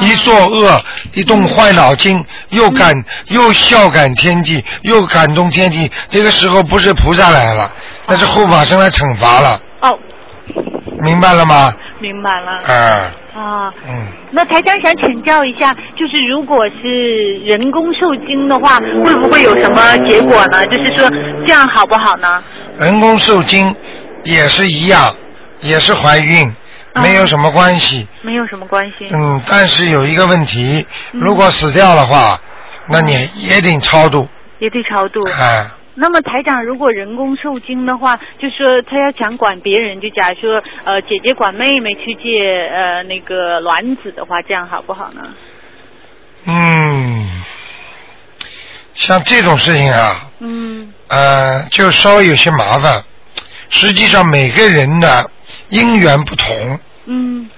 [0.00, 5.90] 一作恶，一动坏脑筋，又感又孝感天地，又感动天地。
[6.08, 7.70] 这个时候不是菩萨来了，
[8.06, 9.60] 那是护法神来惩罚了。
[9.80, 9.98] 哦，
[11.00, 11.72] 明白了吗？
[12.00, 12.52] 明白了。
[12.62, 13.12] 啊。
[13.34, 13.74] 啊。
[13.88, 14.06] 嗯。
[14.30, 20.66] 那台长想请教一下，就是如果是人工受精的话，会不会有什么结果呢？
[20.66, 21.08] 就是说
[21.46, 22.42] 这样好不好呢？
[22.78, 23.74] 人工受精
[24.24, 25.14] 也是一样，
[25.60, 26.54] 也是怀孕。
[26.94, 29.08] 没有什么关系，没有什么关系。
[29.12, 32.40] 嗯，但是有一个问题，如果死掉的话，
[32.88, 34.28] 那你也得超度。
[34.58, 35.22] 也得超度。
[35.24, 35.64] 哎。
[36.00, 45.22] 那么台长，如果人工受精的话，就说他要想管别人，就假如说呃姐姐管妹妹去借呃那个卵子的话，这样好不好呢？
[46.44, 47.42] 嗯，
[48.94, 53.02] 像这种事情啊，嗯，呃，就稍微有些麻烦。
[53.70, 55.30] 实际上每个人的
[55.68, 56.78] 因缘不同。
[57.06, 57.50] 嗯。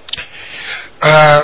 [0.99, 1.41] 呃，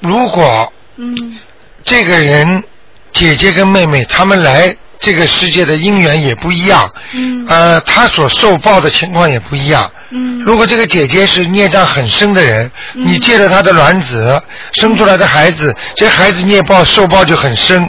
[0.00, 1.38] 如果嗯
[1.84, 2.64] 这个人
[3.12, 6.90] 姐姐跟妹妹他们来这个世界的因缘也不一样。
[7.12, 7.44] 嗯。
[7.46, 9.90] 呃，他所受报的情况也不一样。
[10.10, 10.38] 嗯。
[10.46, 14.40] 如果这个姐姐是孽障很深的人，你借了她的卵子
[14.72, 17.82] 生出来的孩子，这孩子孽报受报就很深。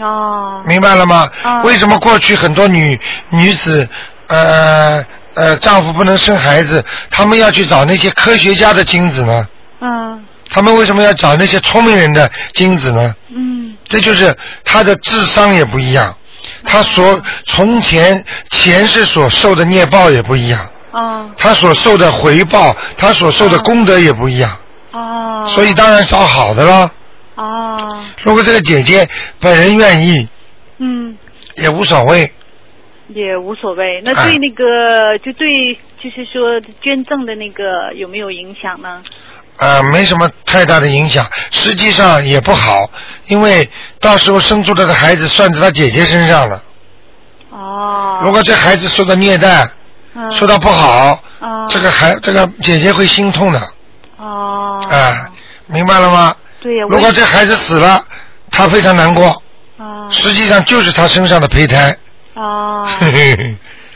[0.00, 0.62] 哦。
[0.66, 1.28] 明白了吗？
[1.42, 1.62] 哦。
[1.64, 3.88] 为什么过去很多女女子
[4.28, 5.04] 呃？
[5.32, 9.46] 呃，丈夫不能生孩子，他们要去找那些科学家的精子呢？
[9.80, 10.20] 嗯。
[10.50, 13.14] 他们为什么要找那些聪明人的精子呢？
[13.28, 13.76] 嗯。
[13.88, 16.12] 这就是他的智商也不一样，
[16.64, 20.68] 他所从前前世所受的孽报也不一样。
[20.92, 21.30] 哦。
[21.36, 24.56] 他所受的回报，他所受的功德也不一样。
[24.92, 25.44] 哦。
[25.46, 26.92] 所以当然找好的了。
[27.34, 28.04] 哦。
[28.22, 30.28] 如果这个姐姐本人愿意。
[30.78, 31.16] 嗯。
[31.56, 32.30] 也无所谓。
[33.12, 39.02] 也无所谓，那对那个、就对，就是说捐赠的那个有没有影响呢？
[39.60, 42.90] 啊，没什么太大的影响，实际上也不好，
[43.26, 43.68] 因为
[44.00, 46.62] 到时候生出来的孩子算在他姐姐身上了。
[47.50, 48.20] 哦。
[48.24, 49.68] 如果这孩子受到虐待，
[50.14, 53.60] 嗯、受到不好，哦、这个孩这个姐姐会心痛的。
[54.16, 54.82] 哦。
[54.90, 55.30] 啊，
[55.66, 56.34] 明白了吗？
[56.60, 56.86] 对呀。
[56.88, 58.02] 如果这孩子死了，
[58.50, 59.42] 他非常难过。
[59.76, 60.08] 哦。
[60.10, 61.94] 实际上就是他身上的胚胎。
[62.32, 62.88] 哦，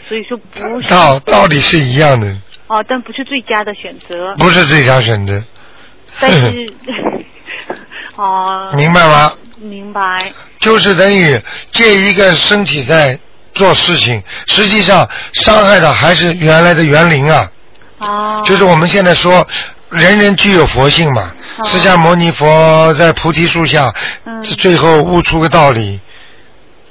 [0.07, 2.27] 所以说不是道道理是一样的。
[2.67, 4.35] 哦，但不是最佳的选择。
[4.37, 5.43] 不是最佳选择。
[6.21, 6.73] 但是，
[8.17, 8.73] 哦。
[8.77, 9.33] 明白吗？
[9.59, 10.33] 明白。
[10.61, 11.41] 就是等于
[11.73, 13.19] 借一个身体在
[13.55, 17.51] 做事情，实际上伤害的还是原来的园林啊。
[17.99, 18.43] 哦。
[18.45, 19.47] 就是我们现在说，
[19.91, 21.33] 人人具有佛性嘛。
[21.59, 26.01] 哦、释迦牟尼佛在菩提树下，嗯、最后悟出个道理。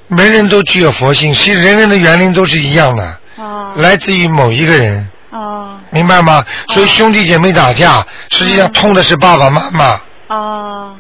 [0.10, 3.20] 人人都具有佛性，其实人人的园林都是一样的。
[3.38, 6.44] 哦来自于某一个人，哦明白吗？
[6.70, 10.96] 所以兄弟姐妹打架，实际上痛的是爸爸妈妈，哦，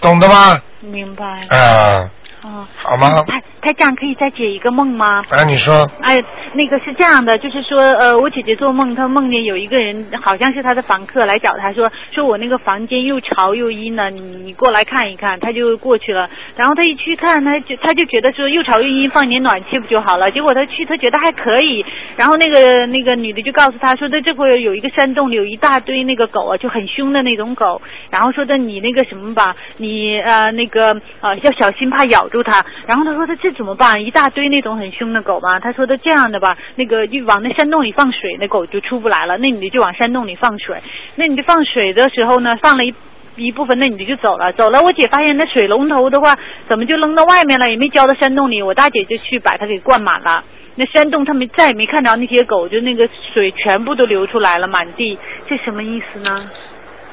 [0.00, 0.60] 懂的吗？
[0.80, 1.24] 明白。
[1.48, 2.10] 啊，
[2.42, 3.24] 哦，好吗？
[3.26, 5.22] 台台长可以再解一个梦吗？
[5.30, 6.22] 哎，你说，哎，
[6.52, 16.28] 那个是这样的，就是说，呃，我姐姐做梦，她梦见有一个人，好像是她的房客来找她说，说我那个房间又潮又阴呢，你你过来看一看，她就过去了。
[16.56, 20.30] 然后她一去看，她就她就觉得说又潮又阴，放点暖气不就好了？
[20.30, 21.82] 结果她去，她觉得还可以。
[22.16, 27.80] 然后那个那个女的就告诉她说，在这会儿有一个山洞里有一大堆那个狗啊，就很凶的那种狗。
[28.10, 32.62] 然后说的你那个什么吧，你呃那个呃要小心，怕咬住它。
[32.86, 34.04] 然后她说她这怎么办？
[34.04, 35.58] 一大堆那种很凶的狗嘛。
[35.58, 39.38] 他说的这样的吧，那个就往那山洞里放水，那狗就出不来了。
[39.38, 40.82] 那女的就往山洞里放水。
[41.14, 42.94] 那你就放水的时候呢，放了一。
[43.36, 44.80] 一部分那女的就走了，走了。
[44.80, 46.38] 我姐发现那水龙头的话，
[46.68, 48.62] 怎么就扔到外面了，也没浇到山洞里。
[48.62, 50.44] 我大姐就去把它给灌满了。
[50.76, 55.18] 那山洞他们再也没看着那些狗，就那个水全部都流出来了，满地。
[55.48, 56.48] 这什么意思呢？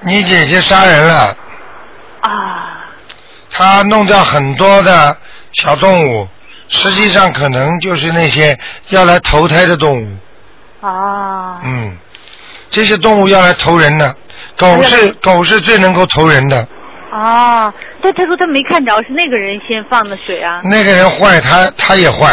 [0.06, 1.36] 你姐姐杀人了，
[2.22, 2.86] 啊，
[3.50, 5.18] 她弄掉很多的
[5.54, 6.28] 小动物，
[6.68, 8.58] 实际上可能就是那些
[8.90, 10.08] 要来投胎的动物。
[10.86, 11.98] 啊，嗯，
[12.70, 14.16] 这些动物要来投人的，
[14.58, 16.68] 狗是狗是最能够投人的。
[17.12, 20.62] 啊，但他说他没看着是那个人先放的水啊。
[20.64, 22.28] 那个人坏，他他也坏；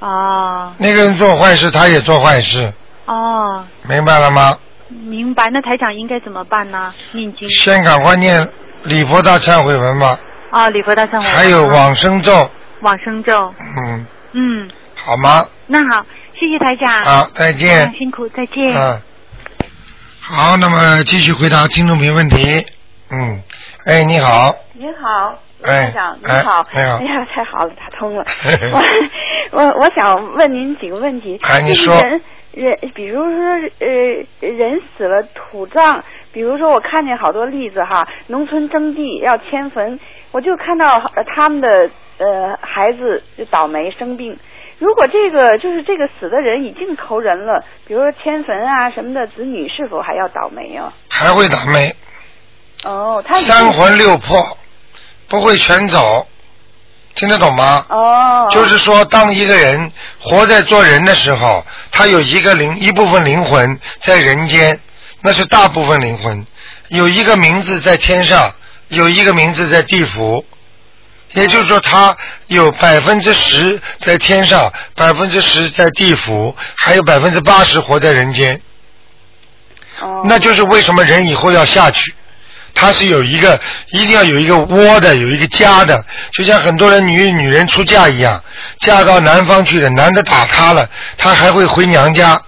[0.00, 2.72] 啊，那个人做坏事，他也做坏事，
[3.06, 4.56] 哦，明白了吗？
[4.88, 5.50] 明白。
[5.50, 6.92] 那台长应该怎么办呢？
[7.12, 7.48] 念经。
[7.50, 8.48] 先赶快念
[8.84, 10.18] 礼佛大忏悔文吧，
[10.54, 11.26] 啊，礼佛大忏悔。
[11.26, 12.48] 还有往生咒，
[12.80, 13.52] 往生咒。
[13.58, 15.44] 嗯，嗯，好吗？
[15.66, 16.06] 那好，
[16.38, 17.02] 谢谢台长。
[17.02, 17.92] 好，再见啊。
[17.98, 18.72] 辛苦，再见。
[18.72, 19.02] 嗯，
[20.20, 22.64] 好，那么继续回答听众朋友问题。
[23.10, 23.42] 嗯，
[23.84, 26.18] 哎，你好，你好，哎台长。
[26.22, 27.00] 你好哎呀，
[27.34, 28.24] 太好了，打通了。
[29.50, 31.36] 我我我想问您几个问题。
[31.42, 32.20] 哎你说就是
[32.54, 33.30] 人人，比如说
[33.80, 39.98] 呃，人死了土葬，比如说我看见好多例子哈，农村征地要迁坟，
[40.32, 44.38] 我就看到呃他们的呃孩子就倒霉生病。
[44.78, 50.92] 如果这个就是这个死的人已经投人了，比如说迁坟啊什么的，子女是否还要倒霉啊？
[51.08, 51.94] 还会倒霉，
[52.84, 54.36] 哦，他三魂六魄
[55.28, 56.26] 不会全走，
[57.14, 57.86] 听得懂吗？
[57.88, 64.80] 哦，就是说，当一个人活在做人的时候，他有一个灵一部分灵魂在人间，
[65.20, 66.46] 那是大部分灵魂，
[66.88, 68.54] 有一个名字在天上，
[68.88, 70.44] 有一个名字在地府。
[71.32, 78.60] 也就是说，他有百分之十在天上，百分之十在地府，还有百分之八十活在人间。
[80.00, 82.14] 哦那就是为什么人以后要下去，
[82.74, 83.58] 他是有一个
[83.90, 88.42] 一定要有一个窝的，有一个家的，就像很多人女女人出嫁一样，
[88.80, 92.40] 嫁到男方去了，男的打她了，她还会回娘家，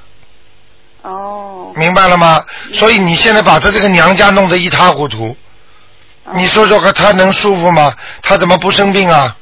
[1.02, 2.44] 哦，明白了吗？
[2.72, 5.36] 所以你现在把她这个娘家弄得一塌糊涂，
[6.34, 7.94] 你说说看，她能舒服吗？
[8.22, 9.36] 她怎么不生病啊？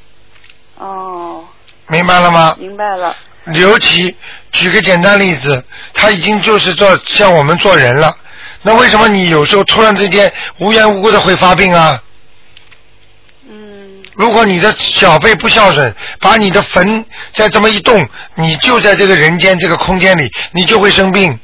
[0.77, 1.45] 哦，
[1.89, 2.57] 明白了吗？
[2.61, 3.17] 明白了。
[3.53, 4.17] 尤其
[4.53, 8.11] 举个简单例子，他已经就是做像我们做人了，
[8.67, 12.03] 那为什么你有时候突然之间无缘无故的会发病啊？
[13.47, 14.03] 嗯。
[14.15, 21.39] 如果你的小辈不孝顺，把你的坟再这么一动，你就在这个人间这个空间里，你就会生病。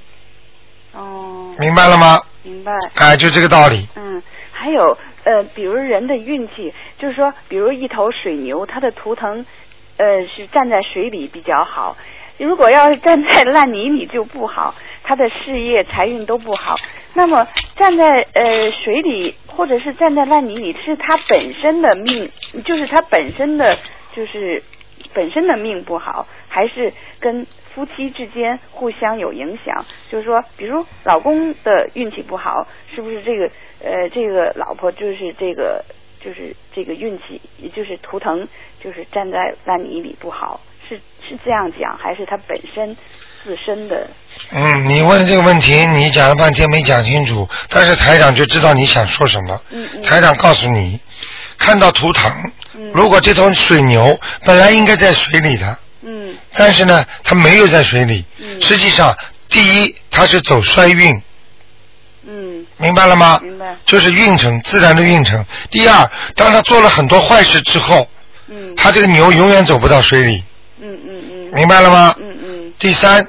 [0.92, 1.54] 哦。
[1.58, 2.22] 明白了吗？
[2.42, 2.72] 明白。
[2.94, 3.86] 哎，就这个道理。
[3.96, 9.44] 嗯，还有呃，比如人的运气，就是说，比如一头水牛，它的图腾
[9.98, 11.98] 呃是站在水里比较好，
[12.38, 16.76] 如果要是站在烂泥里就不好，它的事业财运都不好。
[17.14, 17.46] 那么
[17.76, 22.30] 站在呃水里，或者是站在烂泥里，是他本身的命，
[22.64, 23.76] 就是他本身的
[24.14, 24.62] 就是
[25.12, 29.84] 本身的命不好，还是跟夫妻之间互相有影响？
[30.10, 33.50] 就是说，比如老公的运气不好，是不是这个
[33.82, 35.84] 呃这个老婆就是这个
[36.20, 38.46] 就是这个运气，也就是图腾
[38.80, 40.60] 就是站在烂泥里不好？
[40.88, 42.96] 是是这样讲，还是他本身
[43.44, 44.08] 自身的？
[44.52, 49.60] 嗯，你问这个问题，你讲了半天没讲清楚，但是台长就知道你想说什么。
[49.70, 51.00] 嗯嗯台长告诉你，
[51.58, 52.32] 看到图腾，
[52.74, 58.24] 嗯如果这头水牛本来应该在水里的，嗯但是呢，它没有在水里。
[58.38, 59.16] 嗯实际上，
[59.48, 61.20] 第一，它是走衰运，
[62.26, 63.40] 嗯明白了吗？
[63.42, 65.44] 明白就是运程，自然的运程。
[65.70, 68.08] 第二，当他做了很多坏事之后，
[68.48, 70.44] 嗯他这个牛永远走不到水里，
[70.80, 72.14] 嗯嗯嗯明白了吗？
[72.80, 73.24] 第三，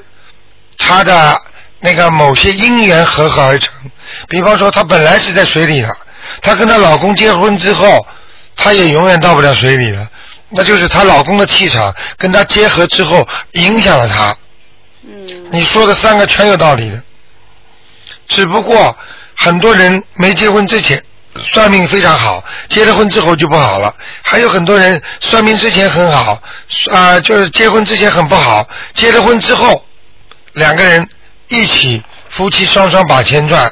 [0.78, 1.38] 他的
[1.80, 3.74] 那个某些因缘合合而成，
[4.28, 5.90] 比方说她本来是在水里的，
[6.42, 8.08] 她跟她老公结婚之后，
[8.56, 10.10] 她也永远到不了水里了，
[10.50, 14.36] 那就是她老公的气场跟她结合之后影响了她，
[15.04, 17.04] 嗯你说的三个全有道理的，
[18.28, 18.98] 只不过
[19.36, 21.04] 很多人没结婚之前
[21.40, 26.42] 算命非常好，结了婚之后就不好了；还有很多人算命之前很好，
[26.92, 29.86] 啊、就是结婚之前很不好，结了婚之后
[30.54, 31.08] 两个人
[31.48, 33.72] 一起夫妻双双把钱赚，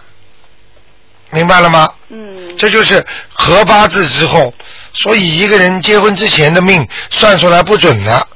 [1.32, 1.92] 明白了吗？
[2.10, 2.58] 嗯。
[2.58, 4.54] 这就是合八字之后，
[4.94, 8.28] 所以一个人结婚之前的命算出来不准的，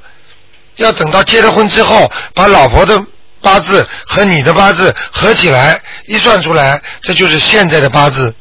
[0.76, 3.02] 要等到结了婚之后，把老婆的
[3.42, 8.34] 八字和你的八字合起来，一算出来，这就是现在的八字，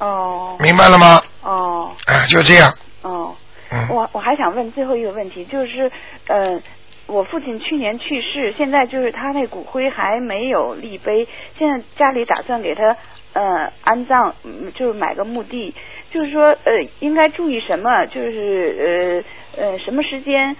[0.00, 1.22] 哦明白了吗？
[1.42, 3.36] 哦哎，就这样，哦，
[3.70, 5.90] 嗯，我我还想问最后一个问题，就是
[6.26, 6.60] 呃，
[7.06, 11.26] 我父亲去年去世，现在就是他那骨灰还没有立碑，
[11.58, 12.96] 现在家里打算给他
[13.34, 15.74] 呃安葬，嗯就是买个墓地，
[16.10, 18.06] 就是说呃应该注意什么？
[18.06, 19.24] 就是
[19.56, 20.56] 呃呃什么时间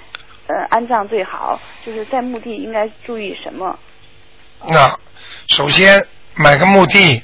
[0.46, 1.58] 呃安葬最好？
[1.84, 3.78] 就是在墓地应该注意什么？
[4.68, 4.94] 那
[5.48, 6.04] 首先
[6.36, 7.22] 买个墓地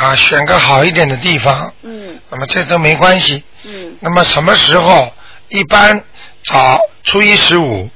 [0.00, 3.44] 啊，选个好一点的地方，嗯那么这都没关系。
[3.64, 5.12] 嗯那么什么时候？
[5.48, 6.02] 一般
[6.44, 7.88] 早初一十五。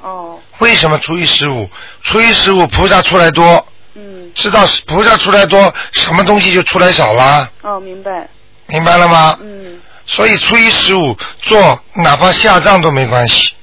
[0.00, 1.68] 哦为什么初一十五？
[2.02, 8.28] 初一十五菩萨出来多，嗯知道菩萨出来多，什么东西就出来少了，哦明白
[8.66, 9.36] 明白了吗？
[9.42, 13.54] 嗯所以初一十五做，哪怕下葬都没关系，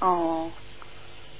[0.00, 0.50] 哦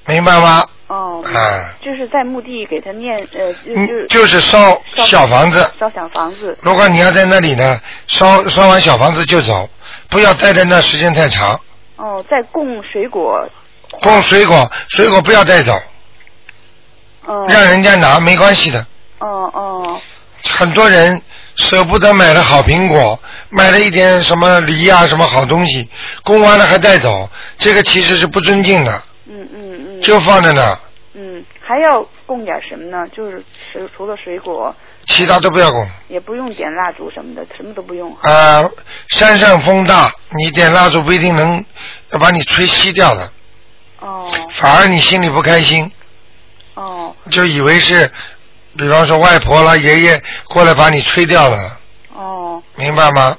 [0.06, 0.64] 明白吗？
[0.86, 5.66] 哦，啊，就是在墓地给他念呃就是就是烧小房子。
[5.80, 6.56] 烧小房子。
[6.60, 9.68] 如果你要在那里呢，烧烧完小房子就走，
[10.10, 11.58] 不要待在那时间太长。
[11.96, 13.48] 哦，在供水果。
[14.02, 15.80] 供水果，水果不要带走，
[17.24, 17.46] 哦。
[17.48, 18.86] 让人家拿没关系的。
[19.20, 20.00] 哦哦。
[20.50, 21.22] 很多人
[21.56, 23.18] 舍不得买了好苹果，
[23.48, 25.88] 买了一点什么梨啊什么好东西，
[26.24, 30.02] 供完了还带走，这个其实是不尊敬的，嗯嗯嗯。
[30.02, 30.78] 就放在那，
[31.14, 33.06] 嗯还要供点什么呢？
[33.08, 34.74] 就是除除了水果，
[35.06, 35.88] 其他都不要供。
[36.08, 38.16] 也不用点蜡烛什么的，什么都不用。
[38.22, 38.70] 呃，
[39.08, 41.64] 山上风大，你点蜡烛不一定能
[42.12, 43.30] 要把你吹熄掉的，
[44.00, 44.28] 哦。
[44.50, 45.90] 反而你心里不开心，
[46.74, 47.14] 哦。
[47.30, 48.10] 就以为是，
[48.76, 51.78] 比方说外婆啦、爷爷过来把你吹掉了，
[52.14, 53.36] 哦，明白吗？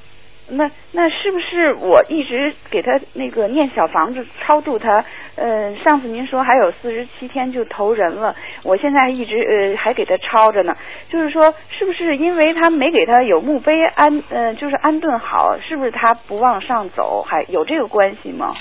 [0.48, 5.04] 那那是不是我一直给他那个念小房子超度他？
[5.36, 8.34] 呃，上次您说还有四十七天就投人了，
[8.64, 10.74] 我现在一直呃还给他抄着呢。
[11.12, 17.26] 就是说，是不是因为他没给他有墓碑安呃就是安顿好，是不是他不往上走？
[17.30, 18.54] 还有这个关系吗？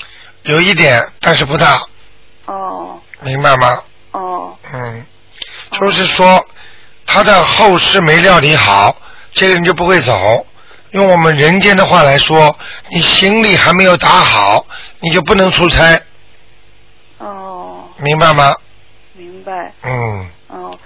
[0.42, 1.80] 有一点，但是不大，
[2.46, 3.78] 哦明白吗？
[4.10, 5.06] 哦嗯，
[5.78, 6.44] 就是说
[7.06, 8.96] 他的后事没料理好，
[9.30, 10.44] 这个人就不会走。
[10.94, 12.56] 用我们人间的话来说，
[12.88, 14.64] 你行李还没有打好，
[15.00, 16.00] 你就不能出差，
[17.18, 18.54] 哦，明白吗？
[19.14, 19.72] 明白。
[19.82, 20.78] 嗯，哦，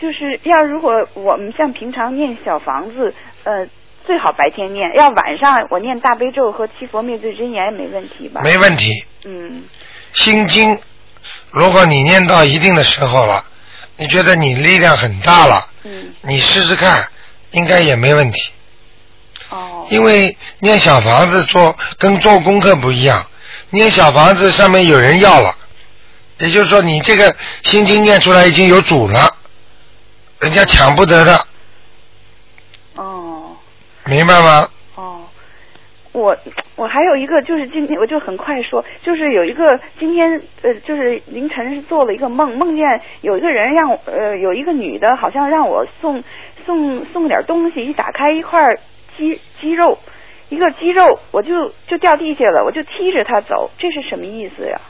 [0.00, 3.66] 就是要如果我们像平常念小房子，呃，
[4.06, 8.40] 最好白天念，要晚上我念大悲咒和七佛灭罪真言没问题吧？
[8.42, 9.04] 没问题。
[9.26, 9.64] 嗯
[10.14, 10.78] 心经，
[11.50, 13.44] 如果你念到一定的时候了，
[13.98, 17.06] 你觉得你力量很大了，嗯你试试看，
[17.50, 18.52] 应该也没问题。
[19.50, 19.86] 哦。
[19.90, 23.26] 因为念小房子做跟做功课不一样，
[23.70, 25.54] 念小房子上面有人要了，
[26.38, 29.28] 也就是说你这个心经念出来已经有主了，
[30.40, 31.44] 人家抢不得的，
[32.96, 33.56] 哦。
[34.06, 34.68] 明白吗？
[34.96, 35.20] 哦，
[36.12, 36.36] 我
[36.74, 42.84] 我还有一个就是今天我就很快说，就是有一个今天呃就是凌晨是做了一个梦，梦见
[43.20, 46.24] 有一个人让我呃有一个女的好像让我送
[46.64, 48.58] 送送点东西，一打开一块
[49.16, 49.98] 鸡鸡肉。
[50.48, 54.80] 一个肌肉，我就就掉地下了，我就踢着他走，这是什么意思呀？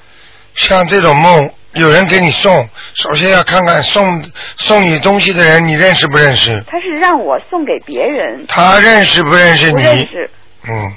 [0.54, 4.24] 像这种梦，有人给你送，首先要看看送
[4.56, 6.64] 送你东西的人，你认识不认识？
[6.66, 9.82] 他是让我送给别人，他认识不认识不你？
[9.84, 10.30] 认识。
[10.66, 10.92] 嗯，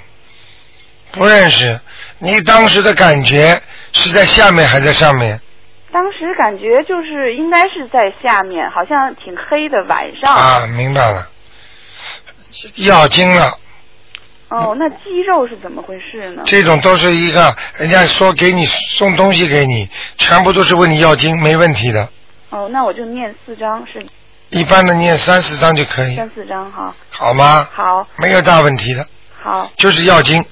[1.11, 1.78] 不认识。
[2.19, 3.59] 你当时的感觉
[3.91, 5.41] 是在下面还在上面？
[5.91, 10.34] 当时感觉就是应该是在下面，好像挺黑的，晚上。
[10.34, 11.28] 啊，明白了，
[12.76, 13.58] 要精了。
[14.49, 16.43] 哦，那肌肉是怎么回事呢？
[16.45, 22.08] 这种都是一个人家说给你送东西给你，全部都是问你要经，没问题的。
[22.49, 24.06] 哦，那我就念四张，是
[24.49, 26.95] 一般的念三四张就可以，三四张哈。
[27.10, 27.68] 好吗？
[27.74, 29.08] 好，没有大问题的，
[29.41, 30.45] 好，就是要经。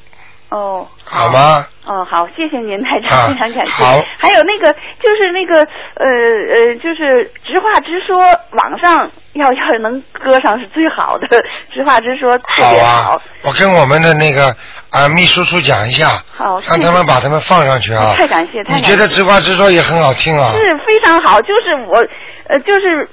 [0.52, 1.66] 哦，好吗？
[1.86, 3.72] 哦，好，谢谢您，台啊长，非常感谢。
[3.72, 8.22] 好还有那个，就是那个，呃呃，就是直话直说，
[8.52, 11.28] 网上要要是能搁上是最好的，
[11.74, 14.54] 直话直说特别好啊，我跟我们的那个
[14.92, 18.14] 啊秘书处讲一下，好让他们把他们放上去啊。
[18.16, 20.52] 太感谢太感谢你觉得直话直说也很好听啊？
[20.54, 22.06] 是非常好，就是我，
[22.48, 23.10] 呃，就是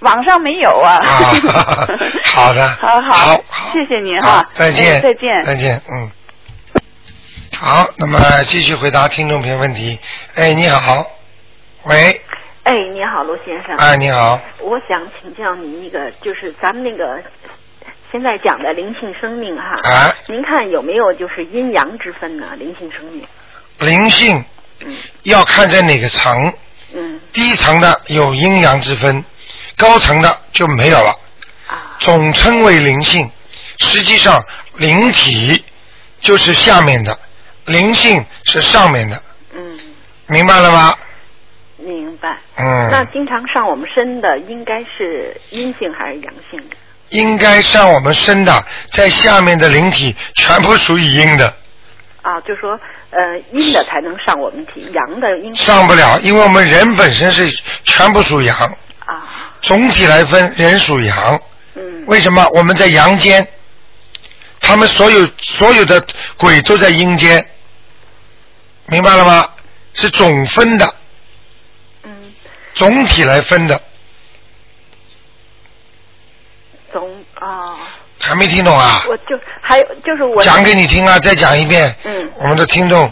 [0.00, 0.96] 网上没有啊。
[0.96, 1.32] 啊，
[2.34, 6.10] 好的， 好好好谢谢您哈好，再见，哎再见再见，嗯。
[7.62, 9.98] 好，那么继续回答听众朋友问题。
[10.34, 11.06] 哎，你好，
[11.82, 12.18] 喂，
[12.62, 13.76] 哎，你好，罗先生。
[13.76, 17.22] 哎，你好，我想请教您一个，就是咱们那个
[18.10, 22.46] 现在讲的灵性生命哈，啊，您看有没有就是阴阳之分呢？
[22.56, 23.26] 灵性生命，
[23.80, 24.42] 灵性
[25.24, 26.54] 要看在哪个层，
[26.94, 29.22] 嗯，低层的有阴阳之分，
[29.76, 31.14] 高层的就没有了。
[31.68, 31.98] 啊。
[31.98, 33.30] 总称为灵性，
[33.80, 34.42] 实际上
[34.76, 35.62] 灵体
[36.22, 37.18] 就是下面的，
[37.70, 39.22] 灵性是上面的。
[39.54, 39.78] 嗯，
[40.26, 40.94] 明白了吗？
[41.78, 42.38] 明白。
[42.56, 46.76] 嗯那经常上我们身的应该是阴性还是阳性的？
[47.08, 48.52] 应该上我们身的，
[48.92, 51.52] 在下面的灵体全部属于阴的，
[52.22, 52.78] 啊，就说
[53.10, 57.48] 呃阴的才能上我们体，阳的应该上不了，因为我们人本身是
[57.84, 58.56] 全部属阳。
[59.06, 59.26] 啊。
[59.62, 61.40] 总体来分，人属阳。
[61.74, 62.04] 嗯。
[62.06, 62.46] 为什么？
[62.52, 63.46] 我们在阳间，
[64.60, 66.04] 他们所有所有的
[66.36, 67.44] 鬼都在阴间，
[68.90, 69.48] 明白了吗？
[69.94, 70.94] 是总分的。
[72.02, 72.32] 嗯。
[72.74, 73.80] 总体来分的，
[76.92, 77.78] 总啊。
[78.18, 79.02] 还没听懂啊？
[79.08, 81.96] 我就还有就是我讲给你听啊，再讲一遍。
[82.04, 82.30] 嗯。
[82.36, 83.10] 我们的听众，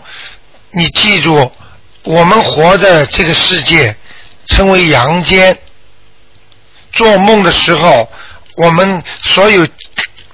[0.72, 1.50] 你记住，
[2.04, 3.96] 我们活在这个世界
[4.46, 5.56] 称为阳间。
[6.92, 8.10] 做梦的时候，
[8.56, 9.66] 我们所有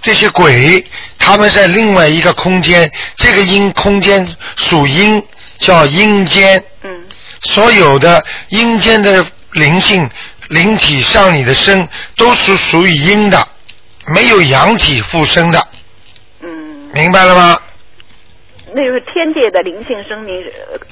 [0.05, 0.85] 这些鬼，
[1.19, 5.21] 他们在另外一个空间，这个阴空间属阴，
[5.59, 6.63] 叫阴间。
[6.83, 7.05] 嗯。
[7.41, 10.09] 所有的阴间的灵性
[10.49, 13.49] 灵体上你的身，都是属于阴的，
[14.09, 15.67] 没有阳体附身的。
[16.43, 16.91] 嗯。
[16.93, 17.59] 明白了吗？
[18.77, 20.35] 那就是天界的灵性生命，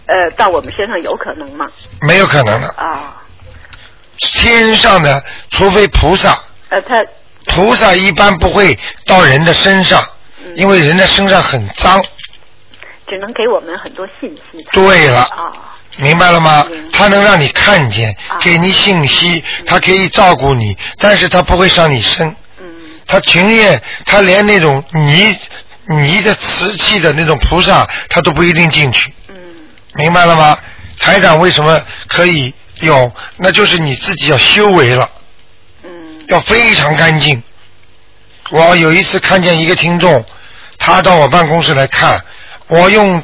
[0.07, 1.67] 呃，到我们身上有可能吗？
[2.01, 2.69] 没有可能的。
[2.79, 3.23] 啊，
[4.19, 6.39] 天上的，除非菩萨，
[6.71, 7.05] 呃，他
[7.47, 10.03] 菩萨一般不会到人的身上，
[10.45, 12.03] 嗯因为人的身上很脏。
[13.09, 14.65] 只能给我们很多信息。
[14.73, 15.53] 对了啊，
[15.99, 16.67] 明白了吗？
[16.93, 22.29] 他能让你看见，给你信息，他可以照顾你，但是他不会伤你身。
[22.61, 22.67] 嗯
[23.07, 25.37] 他情愿，他连那种泥
[25.89, 29.13] 泥的瓷器的那种菩萨，他都不一定进去。
[29.29, 29.35] 嗯
[29.95, 30.57] 明白了吗？
[30.99, 33.13] 台长为什么可以有？
[33.37, 35.11] 那就是你自己要修为了。
[36.23, 37.43] 嗯要非常干净。
[38.51, 40.25] 我有一次看见一个听众，
[40.79, 42.21] 他到我办公室来看，
[42.69, 43.23] 我用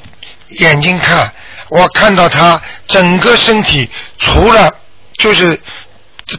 [0.61, 1.32] 眼睛看，
[1.68, 4.72] 我看到他整个身体除了
[5.18, 5.61] 就是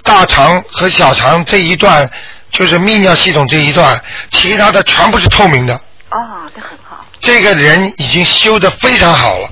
[0.03, 2.09] 大肠和小肠这一段，
[2.51, 4.01] 就是泌尿系统这一段，
[4.31, 5.73] 其他的全部是透明的。
[5.73, 7.05] 啊，这很好。
[7.19, 9.49] 这个人已经修得非常好了，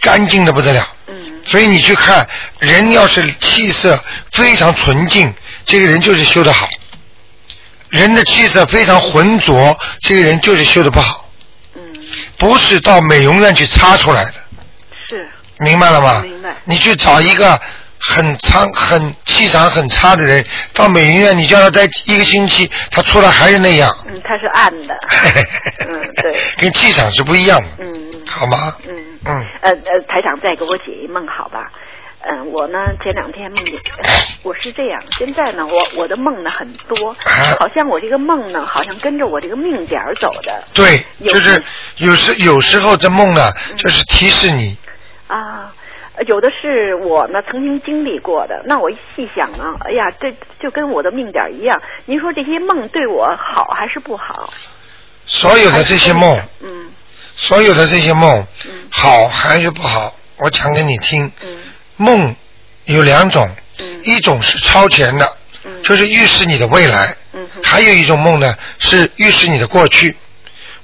[0.00, 0.86] 干净的不得了。
[1.44, 2.28] 所以你去看，
[2.58, 3.98] 人要是气色
[4.32, 5.32] 非常纯净，
[5.66, 6.66] 这个人就是修得好；
[7.90, 11.28] 人的气色非常浑浊，这个人就是修得不好。
[11.74, 11.82] 嗯
[12.38, 14.34] 不是到美容院去擦出来的。
[15.08, 15.28] 是。
[15.58, 16.20] 明白了吗？
[16.22, 16.54] 明白。
[16.64, 17.58] 你去找一个
[17.98, 24.94] 很苍、很气场很差的人，到美容院，你叫他待一个星期，他出来还是那样，嗯，他是暗的。
[25.88, 26.40] 嗯，对。
[26.58, 27.94] 跟气场是不一样的，嗯
[28.28, 28.76] 好吗？
[28.88, 28.94] 嗯。
[29.24, 29.34] 嗯。
[29.62, 31.70] 呃呃，台长再给我解一梦好吧？
[32.28, 34.10] 嗯、我呢前两天梦见，呃
[34.42, 37.14] 我是这样，现在呢我我的梦呢很多，
[37.58, 41.62] 好像我这个梦呢好像跟着我这个命点儿走的对，就是
[41.96, 44.76] 有时有时候这梦呢，嗯就是提示你，
[45.28, 45.72] 啊。
[46.16, 51.82] 呃有的是我呢曾经经历过的，那我一细想呢，哎呀，这就跟我的命点儿一样。
[52.06, 54.50] 您说这些梦对我好还是不好？
[55.26, 56.88] 所有的这些梦，嗯
[57.34, 60.14] 所有的这些梦，嗯好还是不好？
[60.38, 61.30] 我讲给你听。
[61.42, 61.58] 嗯
[61.96, 62.34] 梦
[62.84, 63.48] 有两种，
[64.04, 67.14] 一种是超前的，嗯就是预示你的未来；
[67.62, 70.16] 还有一种梦呢，是预示你的过去。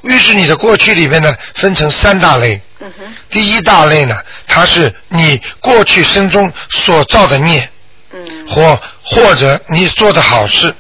[0.02, 2.60] 预示你的过去里面呢，分成三大类。
[2.80, 2.90] 嗯
[3.30, 7.68] 第一大类呢，它是你过去生中所造的孽，
[8.12, 10.74] 嗯或或者你做的好事，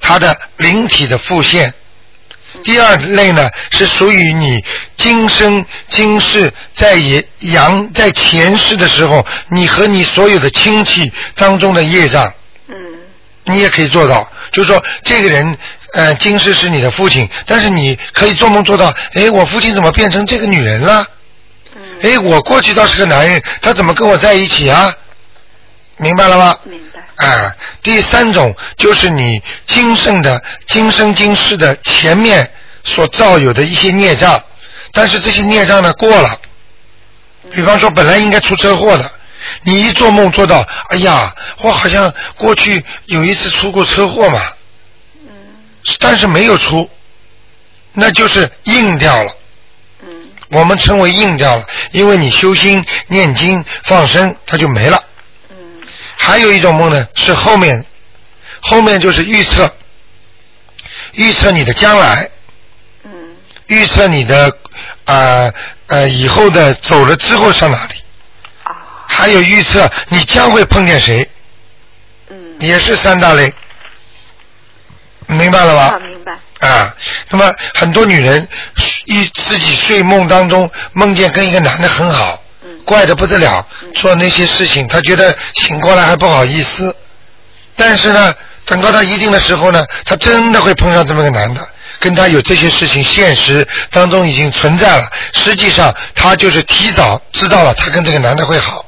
[0.00, 1.72] 它的灵体的复现。
[2.62, 4.64] 嗯第二类呢，是属于你
[4.96, 12.32] 今生今世在也阳在前世的时候，你和你所有的亲戚当中的业障。
[12.68, 12.74] 嗯
[13.44, 15.58] 你也可以做到，就是说这个人，
[15.94, 21.04] 呃，今世是你的父亲，但是你可以做梦做到，哎，我父亲怎么变成这个女人了？
[22.02, 24.94] 哎，我过去倒是个男人，他怎么跟我在一起啊？
[26.02, 26.58] 明白了吗？
[26.64, 27.26] 明白。
[27.26, 34.42] 啊，第三种就是你今生的今生今世的前面所造有的一些孽障，
[34.92, 36.36] 但是这些孽障呢过了，
[37.50, 39.10] 比方说本来应该出车祸的，
[39.62, 44.40] 你一做梦做到，哎呀，我好像过去有一次出过车祸嘛，
[45.20, 45.30] 嗯
[46.00, 46.90] 但是没有出，
[47.92, 49.30] 那就是硬掉了。
[50.48, 55.02] 我们称为硬掉了，因为你修心、念经、放生，它就没了。
[56.24, 57.84] 还有一种梦呢，是后面，
[58.60, 59.74] 后面就是预测，
[61.14, 62.30] 预测你的将来，
[63.02, 63.10] 嗯。
[63.66, 64.56] 预测你的
[65.04, 65.52] 啊
[65.88, 67.94] 呃以后的走了之后上哪里，
[68.62, 68.70] 啊。
[69.08, 71.28] 还有预测你将会碰见谁，
[72.30, 72.54] 嗯。
[72.60, 73.52] 也是三大类，
[75.26, 75.98] 明白了吧？
[75.98, 76.32] 明白。
[76.68, 76.94] 啊，
[77.30, 78.46] 那么很多女人
[79.06, 82.41] 一自己睡梦当中梦见跟一个男的很好，
[82.84, 86.94] 怪的不得了，做那些事情，他觉得醒过来还不好意思。
[87.76, 88.34] 但是呢，
[88.66, 91.60] 等到他一定的时候呢，他真的会碰上这么个男的，
[91.98, 95.04] 跟他有这些事情，现实当中已经存在了。
[95.32, 98.84] 实际上，他就是提早知道了，他跟这个男的会好。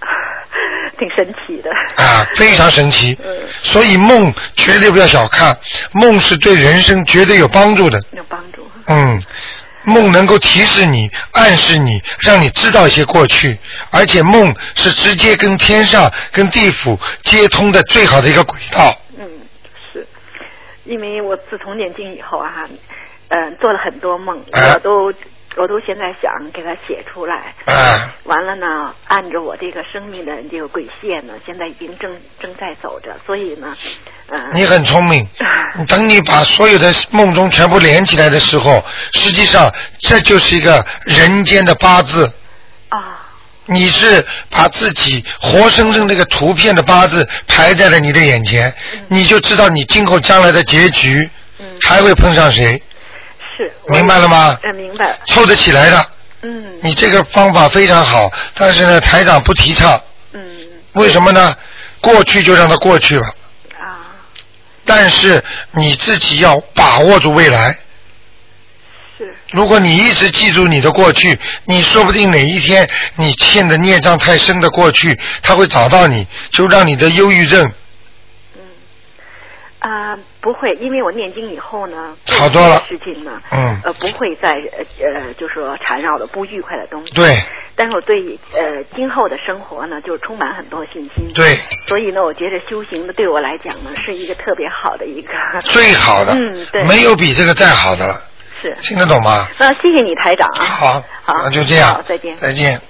[0.98, 1.70] 挺神奇的。
[2.02, 3.18] 啊，非常神奇。
[3.62, 5.56] 所以梦绝对不要小看，
[5.92, 8.00] 梦是对人生绝对有帮助的。
[8.12, 8.66] 有帮助。
[8.86, 9.20] 嗯，
[9.86, 13.58] 梦能够提示你、暗示你，让你知道一些过去，
[13.90, 18.94] 而且梦是直接跟天上、跟地府接通的最好的一个轨道。
[19.16, 19.26] 嗯，
[19.92, 20.06] 是，
[20.84, 22.68] 因为我自从念经以后啊，
[23.28, 25.12] 嗯、做了很多梦，我都。
[25.58, 27.54] 我都现在想给它写出来，
[28.24, 33.90] 完了呢，按着我这个生命的这个轨线呢，现在已经正正在走着，所以呢，嗯、
[34.52, 35.26] 你很聪明，
[35.86, 42.24] 等你把所有的梦中全部连起来的时候，实际上这就是一个人间的八字。
[42.88, 43.22] 啊。
[43.68, 48.72] 你是把自己活生生那个图片的八字排在了你的眼前，
[49.08, 51.28] 你就知道你今后将来的结局，
[51.82, 52.80] 还会碰上谁。
[53.56, 53.72] 是。
[53.88, 54.56] 明白了吗？
[54.62, 55.18] 嗯，明白。
[55.26, 56.06] 凑得起来的。
[56.42, 56.64] 嗯。
[56.80, 60.00] 你这个方法非常好，但是呢，台长不提倡。
[60.32, 60.40] 嗯。
[60.92, 61.54] 为什么呢？
[62.00, 63.28] 过去就让它过去吧。
[64.86, 64.94] 啊。
[64.98, 67.78] 但是你自己要把握住未来。
[69.18, 69.34] 是。
[69.52, 77.72] 如果你一直记住你的过去，你说不定哪一天你欠的孽障太深的过去，他会找到你，就让你的忧郁症
[78.54, 78.60] 嗯
[79.78, 87.12] 啊、不会，因为我念经以后呢，好多了事情呢，嗯呃，不会再呃呃，就说缠绕的不愉快的东西。
[87.14, 87.36] 对。
[87.74, 91.32] 但是我对呃今后的生活呢，就充满很多信心。
[91.34, 91.58] 对。
[91.88, 95.28] 所以呢，我觉得修行呢，对我来讲呢，是一个特别好的一个。
[95.64, 96.84] 最好的， 嗯，对。
[96.84, 98.14] 没有比这个再好的了，
[98.62, 98.76] 是。
[98.82, 99.48] 听得懂吗？
[99.58, 100.64] 那谢谢你，台长啊。
[100.64, 102.36] 好，好，那就这样好，再见。
[102.36, 102.80] 再见。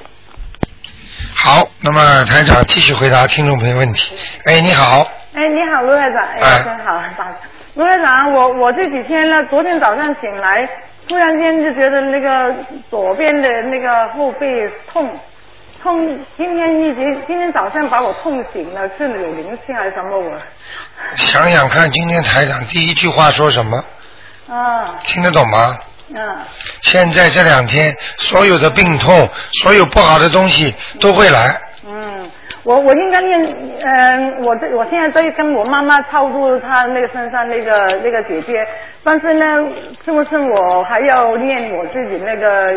[1.34, 4.14] 好，那么台长继续回答听众朋友问题。
[4.44, 7.30] 哎，你好，哎，你好，卢院长，哎，真好，打
[7.74, 10.66] 卢院长，我我这几天呢，昨天早上醒来，
[11.07, 12.55] 突然间就觉得那个
[12.89, 14.49] 左边的那个后背
[14.91, 15.14] 痛，
[15.82, 20.32] 痛，今天一直今天早上把我痛醒了，是有灵性还是什么我？
[21.16, 23.76] 想想看，今天台长第一句话说什么？
[24.49, 25.76] 啊，听得懂吗？
[26.14, 26.39] 嗯，
[26.80, 29.28] 现在这两天，所有的病痛，
[29.61, 31.61] 所有不好的东西都会来。
[31.87, 32.30] 嗯，
[32.67, 33.41] 我我应该念，
[33.81, 37.71] 嗯、我这我现在在跟我妈妈操作她那个身上那个
[38.03, 38.67] 那个姐姐，
[39.05, 39.45] 但是呢，
[40.05, 42.77] 是不是我还要念我自己那个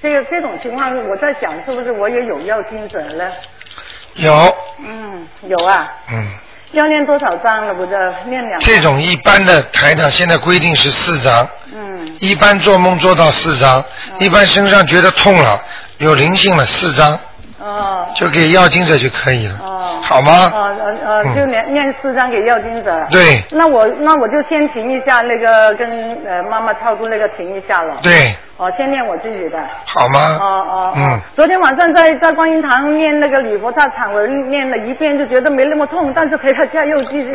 [0.00, 3.28] 这个这种情况，我在想是不是我也有要经者呢？
[4.14, 4.32] 有，
[4.78, 6.26] 嗯，有啊，嗯，
[6.72, 7.74] 要念多少章了？
[7.74, 13.84] 不是念两这种一般的台长现在规定是四张，嗯，一般做梦做到四张，
[14.18, 15.62] 一般身上觉得痛了，
[15.98, 17.18] 有灵性了四张，
[17.58, 20.50] 哦就给要经者就可以了，哦，好吗？
[20.54, 22.92] 哦呃就念念四张给要经者。
[23.10, 25.88] 对那我那我就先停一下那个跟
[26.26, 27.96] 呃妈妈操作那个停一下了。
[28.02, 29.58] 对，哦，先念我自己的。
[29.86, 30.38] 好吗？
[30.40, 30.92] 哦哦。
[30.96, 31.20] 嗯。
[31.34, 37.30] 昨天晚上在在观音堂念那个礼佛大忏悔，念了一遍就觉得没那么痛，但是回到家又继续。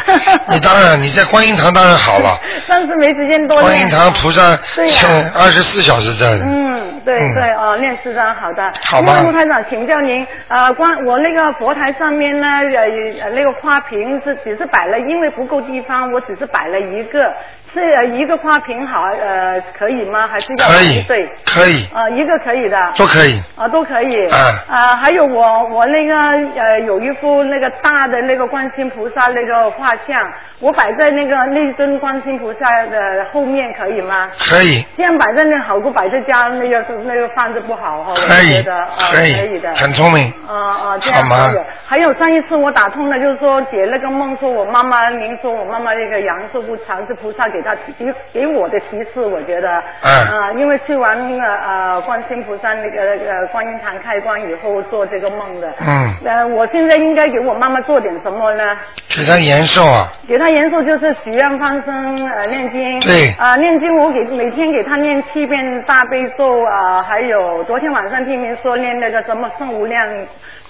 [0.50, 2.38] 你当然你在观音堂当然好了，
[2.68, 3.60] 但是没时间多。
[3.60, 6.44] 观音堂菩萨对呀二十四小时在的。
[6.44, 6.67] 嗯，
[7.04, 8.62] 对嗯对哦，念四张好的。
[8.90, 17.32] 好吗那陆台长，请教您，呃，关我那个佛台上面呢，呃呃那个花瓶是只是摆了，因为不够地方，我只是摆了一个，
[17.72, 20.26] 是呃一个花瓶好呃可以吗？
[20.26, 22.92] 还是要可以对，可以，呃一个可以的。
[22.96, 23.42] 都可以。
[23.56, 24.26] 啊，都可以。
[24.30, 24.36] 啊
[24.68, 26.14] 啊，还有我我那个
[26.60, 34.30] 呃有一幅那个大的那个观世音菩萨那个画像，我摆在那个那尊观世音菩萨的后面可以吗？
[34.38, 39.74] 可以，这样摆在那好过摆在家那个那个放着不好哈，我可以觉得啊可以可以的。
[39.74, 41.60] 很聪明啊啊，这样可以。
[41.86, 49.68] 还有上一次我打通了，就是说解那个梦，说我妈妈，您说我妈妈那个阳寿不长，是菩萨给她提给给我的提示，我觉得。
[50.02, 55.72] 嗯啊，因为去完那个呃观世音菩萨那个呃观音堂开光以后做这个梦的。
[55.80, 58.64] 嗯，呃，我现在应该给我妈妈做点什么呢？
[59.08, 63.00] 给她延寿啊，给她延寿就是许愿放生呃念经。
[63.00, 70.06] 对啊、念经我给每天给她念七遍大悲咒啊、还有昨天晚上听您说念那个什么圣无量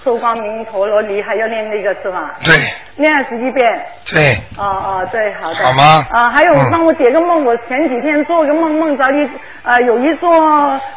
[0.08, 2.34] 寿光明陀罗尼，还要念那个是吧？
[2.42, 2.54] 对
[2.96, 3.70] 念了十几遍。
[4.10, 5.56] 对，哦哦，对，好的。
[5.56, 9.30] 好吗啊，还有嗯帮我解个梦，我前几天做个梦，梦着一
[9.64, 10.30] 呃有一座，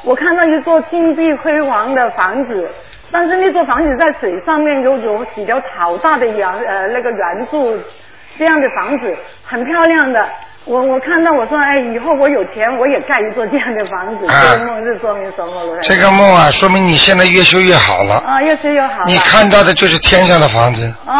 [0.05, 2.69] 我看到一座金碧辉煌的房子，
[3.11, 7.77] 但是那座房子在水上面有有几条好大的圆呃那个圆柱，
[8.37, 10.25] 这样的房子很漂亮的。
[10.65, 14.31] 我我看到我说哎，以后我有钱我也盖一座这样的房子。
[14.31, 15.77] 啊这个梦是说明什么？
[15.81, 18.15] 这个梦啊，说明你现在越修越好了。
[18.19, 19.03] 啊，越修越好。
[19.07, 21.13] 你看到的就是天上的房子哦。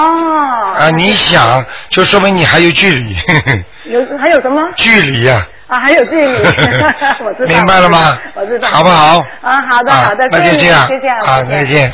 [0.77, 3.15] 啊，你想就说明你还有距离，
[3.91, 4.61] 有还有什么？
[4.75, 6.33] 距离呀、啊，还有距离，
[7.25, 7.47] 我知道。
[7.47, 8.67] 明白了吗我知道。
[8.69, 11.91] 好不好啊，好的，啊好的，那就这样谢谢啊，啊，再见。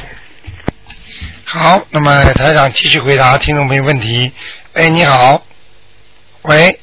[1.45, 4.33] 好，那么台长继续回答听众朋友问题。
[4.73, 5.41] 哎，你好，
[6.41, 6.77] 喂，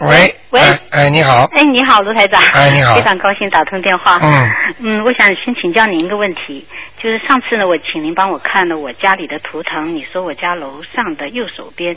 [0.00, 2.40] 喂，喂哎，哎，你好，哎，你好，卢台长。
[2.40, 4.16] 哎你好非常高兴打通电话。
[4.22, 4.50] 嗯。
[4.78, 6.64] 嗯，我想先请教您一个问题，
[7.02, 11.96] 就是上次呢，我请您帮我看了我家里的图腾，你说我家楼上的右手边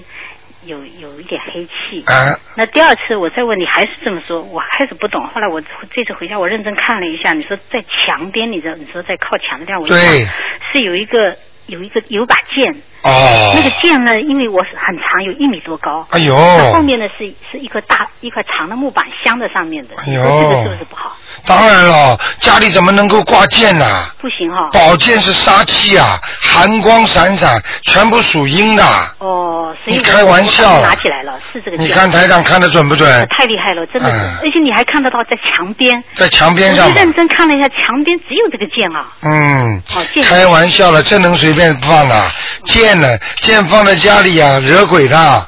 [0.63, 2.03] 有有一点黑气。
[2.07, 2.39] 啊。
[2.55, 5.21] 那第二次我再问你还是这么说，我开始不懂。
[5.27, 10.35] 后来我这次回家我认真看了一下，你说在墙边，你知道你说在靠墙的地方，我一对看
[10.73, 11.37] 是有一个
[11.67, 12.81] 有一个有把剑。
[13.03, 16.05] 哦那个剑呢，因为我是很长，有一米多高。
[16.11, 19.95] 哎呦那后面呢是是一块大一块长的木板镶在上面的。
[19.97, 21.17] 哎呦这个是不是不好？
[21.43, 23.85] 当然了，家里怎么能够挂剑呢、
[24.19, 28.83] 不行哈、宝剑是杀气啊，寒光闪闪，全部属阴的。
[29.17, 31.77] 哦，所以你开玩笑拿起来了，是这个。
[31.77, 36.03] 你看台长看的准不准呃太厉害了，真的是，嗯而且你还看得到在墙边。
[36.13, 39.11] 在墙边上嘛我认真看了一下，墙边只有这个剑啊。
[39.23, 42.31] 嗯好，剑开玩笑了，这能随便放的？
[42.65, 43.17] 剑呢？
[43.41, 45.47] 剑放在家里啊，惹鬼的。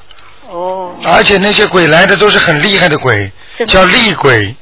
[0.50, 0.96] 哦。
[1.06, 3.32] 而且那些鬼来的都是很厉害的鬼，
[3.68, 4.56] 叫厉鬼。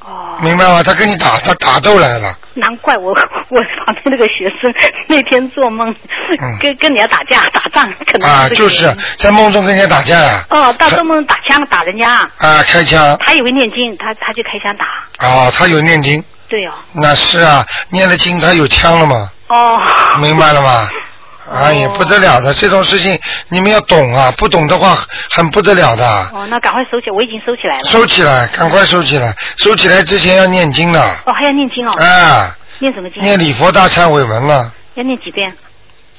[0.00, 0.36] 哦。
[0.40, 0.82] 明白吗？
[0.82, 2.36] 他跟你打，他打斗来了。
[2.54, 3.10] 难怪我
[3.50, 4.72] 我旁边那个学生
[5.08, 5.94] 那天做梦，
[6.60, 13.16] 跟跟人家打架打仗，可能嗯啊，就是在梦中跟人家打架呀、哦，大做梦打枪打人家，啊，开枪。
[13.20, 14.86] 他以为念经，他他就开枪打。
[15.26, 16.22] 啊，他有念经。
[16.48, 16.72] 对哦。
[16.92, 19.30] 那是啊，念了经他有枪了嘛？
[19.48, 19.80] 哦。
[20.20, 20.88] 明白了吗？
[21.48, 23.16] 哎呀，不得了的，这种事情
[23.50, 24.98] 你们要懂啊，不懂的话
[25.30, 26.04] 很不得了的。
[26.34, 27.84] 哦，那赶快收起，我已经收起来了。
[27.84, 31.00] 收起来，赶快收起来，收起来之前要念经的。
[31.24, 31.92] 哦，还要念经哦。
[32.04, 32.56] 啊。
[32.80, 33.22] 念什么经？
[33.22, 35.56] 念礼佛大忏悔文了，要念几遍？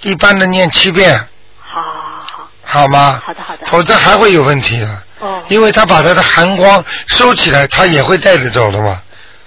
[0.04, 1.20] 一般的念七遍。
[1.60, 2.48] 好好好。
[2.64, 3.22] 好吗？
[3.26, 3.66] 好的好的。
[3.66, 4.88] 否则还会有问题的。
[5.20, 5.44] 哦。
[5.50, 9.02] 因为他把他的寒光收起来，他也会带着走的嘛。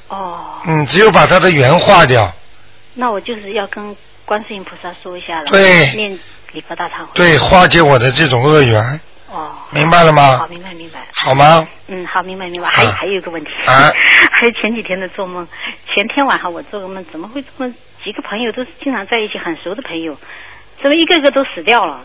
[0.09, 0.41] 哦。
[0.66, 2.31] 嗯，只有把他的缘化掉。
[2.95, 5.47] 那我就是要跟观世音菩萨说一下了。
[5.47, 6.18] 对念
[6.53, 7.11] 礼佛大忏悔。
[7.14, 9.01] 对，化解我的这种恶缘。
[9.28, 9.53] 哦。
[9.70, 11.07] 明白了吗好，明白明白。
[11.14, 11.66] 好吗？
[11.88, 12.68] 嗯，好，明白明白。
[12.68, 13.91] 还有、啊还有一个问题，啊
[14.32, 15.47] 还有前几天的做梦，
[15.86, 17.72] 前天晚上我做个梦，怎么会这么
[18.03, 20.16] 几个朋友都是经常在一起很熟的朋友，
[20.82, 22.05] 怎么一个个都死掉了？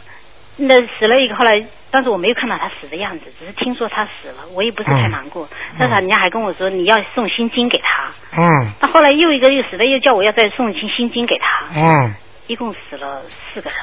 [0.58, 5.47] 那死了一个，后来但是我没有看到他死的样子，只是听说他死了，我也不是太难过。
[5.80, 12.16] 但是人家还跟我说你要送心经给他，嗯那后来又一个又死了，又叫我要再诵心心经给他，嗯
[12.47, 13.22] 一共死了
[13.53, 13.80] 四个人，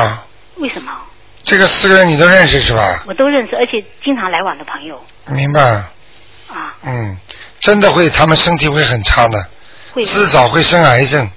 [0.00, 0.24] 啊，
[0.56, 0.92] 为什么？
[1.44, 3.04] 这个四个人你都认识是吧？
[3.06, 5.60] 我都认识，而且经常来往的朋友明白。
[6.48, 7.16] 啊，嗯，
[7.58, 9.48] 真的会，他们身体会很差的，
[9.92, 11.28] 会至少会生癌症。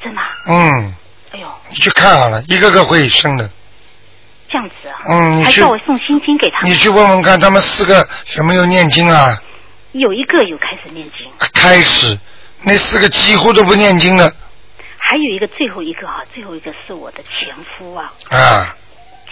[0.00, 0.94] 真的啊、嗯。
[1.32, 3.50] 哎呦，你去看好了，一个个会生的。
[4.52, 6.70] 这样子啊，嗯，你还叫我送心经给他们。
[6.70, 9.42] 你去问问看，他们四个有没有念经啊？
[9.92, 12.18] 有一个有开始念经，开始，
[12.62, 14.30] 那四个几乎都不念经的
[14.98, 18.76] 还有一个最后一个啊，最后一个是我的前夫啊，啊。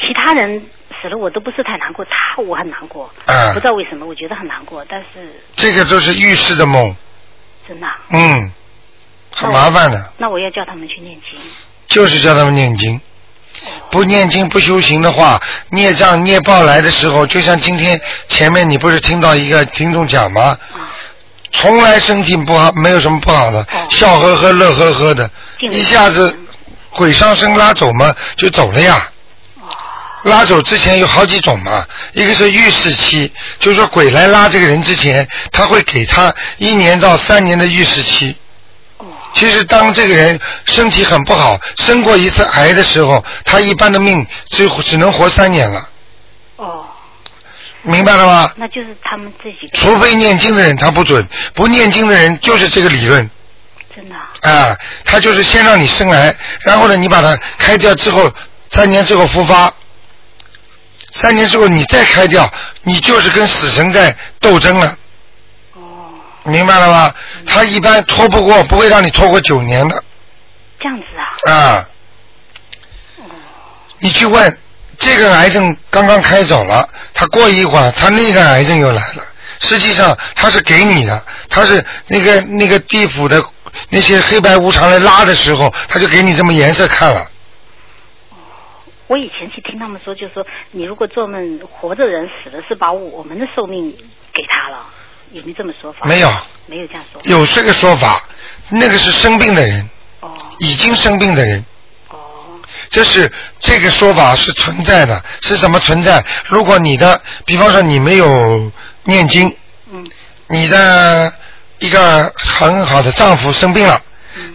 [0.01, 0.67] 其他人
[1.01, 3.53] 死了我都不是太难过，他我很难过，啊。
[3.53, 6.97] 不知道为什么，我觉得很难过，但是这个就是预示的梦，
[7.69, 8.51] 真的啊、嗯，
[9.35, 11.39] 很麻烦的，那我要叫他们去念经，
[11.87, 13.01] 就是叫他们念经。
[13.91, 15.41] 不念经不修行的话，
[15.71, 20.57] 孽障孽报来的时候，就像今天前面你不是听到一个听众讲吗？
[21.53, 25.29] 从来身体不好，没有什么不好的，笑呵呵、乐呵呵的，
[25.71, 26.37] 一下子
[26.91, 29.09] 鬼上身拉走嘛，就走了呀。
[30.23, 38.37] 拉走之前有好几种嘛，一个是预示期，就是说鬼来拉这个人之前，他会给他一年到三年的预示期。
[39.35, 45.89] 其实当这个人身体很不好，生过一次癌的时候，他一般的命只只能活三年了。
[46.57, 46.85] 哦。
[47.83, 48.53] 明白了吗？
[48.57, 49.71] 那就是他们自己。
[49.73, 53.31] 除非念经的人他不准，不念经的人就是这个理论。
[53.97, 54.15] 真的。
[54.51, 58.31] 啊，他就是先让你生癌，然后呢，你把它开掉之后，
[58.71, 59.73] 三年之后复发。
[61.13, 62.53] 三年之后你再开掉，
[62.83, 64.95] 你就是跟死神在斗争了。
[66.45, 66.51] 哦。
[66.51, 67.15] 明白了吗？
[67.47, 70.03] 他一般拖不过，不会让你拖过九年的。
[70.79, 71.05] 这样子
[71.51, 71.53] 啊。
[71.53, 71.89] 啊。
[73.99, 74.59] 你去问，
[74.99, 79.23] 这个癌症刚刚开走了，他过一会儿，他那个癌症又来了。
[79.59, 83.45] 实际上他是给你的，他是那个那个地府的
[83.91, 87.27] 那些黑白无常来拉的时候，他就给你这么颜色看了。
[89.07, 93.91] 我以前去听他们说，就是说，你如果做梦活着人死了，是把我们的寿命
[94.33, 94.87] 给他了，
[95.33, 96.01] 有没有这么说法？
[96.05, 96.29] 没有，
[96.67, 97.21] 没有这样说。
[97.25, 98.21] 有这个说法，
[98.69, 99.89] 那个是生病的人，
[100.21, 101.65] 哦，已经生病的人，
[102.09, 102.17] 哦，
[102.91, 106.25] 这是这个说法是存在的，是怎么存在？
[106.49, 108.73] 如果你的，比方说你没有
[109.05, 109.55] 念经，
[109.93, 110.05] 嗯，
[110.49, 111.33] 你的
[111.79, 114.01] 一个很好的丈夫生病了。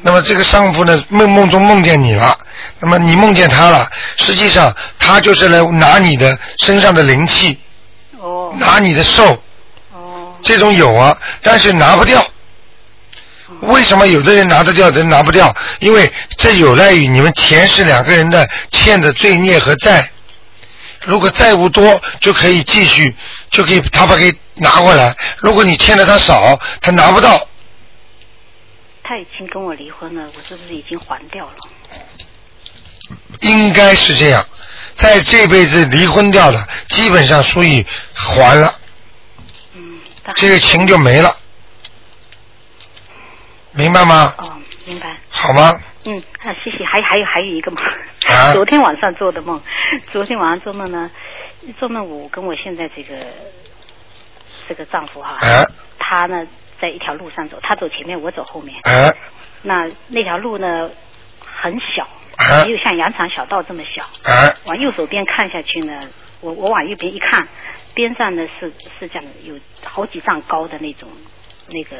[0.01, 2.37] 那么这个丈夫呢，梦梦中梦见你了，
[2.79, 7.59] 那么你梦见他了，实际上他就是来拿你的身上的灵气，
[8.17, 9.39] 哦，拿你的寿，哦，
[10.45, 12.25] 这种有啊，但是拿不掉。
[13.61, 15.55] 为什么有的人拿得掉，的人拿不掉？
[15.79, 20.09] 因为这有赖于你们前世两个人的欠的罪孽和债。
[21.01, 23.15] 如果债务多，就可以继续，
[23.49, 27.47] 就可以他把给拿过来；如果你欠的他少，他拿不到。
[29.03, 31.53] 他已经跟我离婚了，我是不是已经还掉了？
[33.41, 34.43] 应该是这样，
[34.95, 38.73] 在这辈子离婚掉了，基本上属于还了。
[40.25, 40.33] 嗯。
[40.35, 41.35] 这个情就没了，
[43.71, 44.33] 明白吗？
[44.37, 45.17] 哦，明白。
[45.29, 45.79] 好吗？
[46.05, 46.85] 嗯，啊，谢谢。
[46.85, 47.83] 还还有还有一个梦，
[48.27, 49.61] 啊 昨天晚上做的梦。
[50.11, 51.09] 昨天晚上做梦呢，
[51.79, 53.15] 做梦我跟我现在这个
[54.67, 55.65] 这个丈夫哈，啊
[55.97, 56.45] 他呢
[56.79, 58.75] 在一条路上走，他走前面，我走后面。
[58.83, 59.13] 啊
[59.63, 60.89] 那那条路呢
[61.63, 62.03] 很小，
[62.37, 64.03] 啊没有像羊肠小道这么小。
[64.23, 65.99] 啊往右手边看下去呢，
[66.41, 67.47] 我我往右边一看，
[67.95, 71.09] 边上呢是是这样的，有好几丈高的那种
[71.69, 71.97] 那个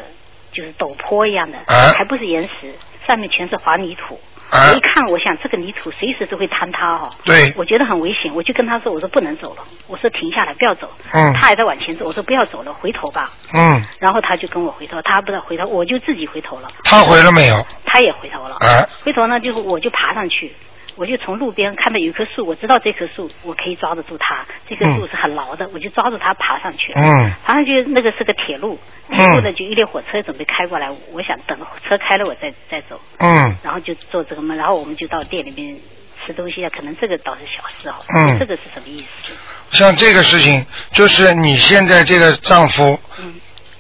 [0.52, 2.76] 就是陡坡一样的，啊还不是岩石，
[3.08, 4.20] 上面全是黄泥土。
[4.52, 10.88] 啊我一看，我想这个泥土随时都会坍塌哈、对我觉得很危险，我就跟他说，我说不能走了，我说停下来不要走。
[11.12, 13.34] 嗯他还在往前走，我说不要走了，回头吧。
[13.56, 16.68] 嗯，然后他就跟我回头，他不知道回头，我就自己回头了。
[16.84, 17.56] 他回了没有？
[17.86, 18.58] 他也回头了。
[18.58, 20.54] 啊回头呢，就是我就爬上去，
[20.96, 27.02] 我就从路边看到有一棵树，我知道这棵树我可以抓得住它，这棵树是很牢的，我就抓住它爬上去了。
[27.02, 28.80] 嗯爬上去那个是个铁路，
[29.10, 33.00] 嗯铁路呢就一列火车准备开过来，我想等车开了我再再走。
[33.20, 35.78] 嗯然后就做这个梦，然后我们就到店里面
[36.26, 38.00] 吃东西啊，可能这个倒是小事哈。
[38.16, 39.34] 嗯这个是什么意思？
[39.72, 43.36] 像这个事情，就是你现在这个丈夫，嗯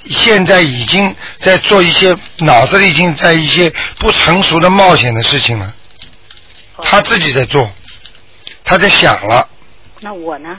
[0.07, 5.73] 现在已经在做一些脑子里已经在一些不成熟的冒险的事情了，
[6.81, 7.71] 他自己在做，
[8.63, 9.47] 他在想了，
[10.01, 10.49] 那我呢？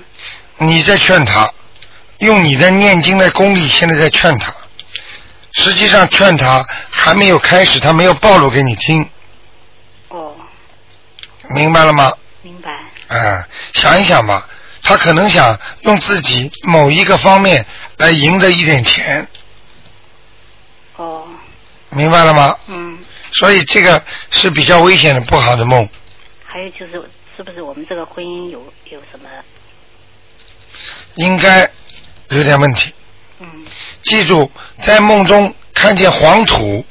[0.58, 1.50] 你在劝他，
[2.18, 4.54] 用你的念经的功力，现在在劝他。
[5.52, 9.08] 实际上劝他还没有开始，他没有暴露给你听，
[10.08, 10.34] 哦，
[11.50, 12.12] 明白了吗？
[12.42, 12.70] 明白。
[13.08, 14.48] 哎，想一想吧，
[14.82, 17.64] 他可能想用自己某一个方面
[17.96, 19.26] 来赢得一点钱，
[20.96, 21.26] 哦，
[21.90, 22.56] 明白了吗？
[22.66, 22.98] 嗯，
[23.32, 25.88] 所以这个是比较危险的、不好的梦。
[26.56, 26.92] 还有就是，
[27.36, 29.28] 是不是我们这个婚姻有有什么？
[31.16, 31.70] 应该
[32.30, 32.94] 有点问题。
[33.40, 33.46] 嗯。
[34.04, 34.50] 记住，
[34.80, 36.82] 在梦中看见黄土、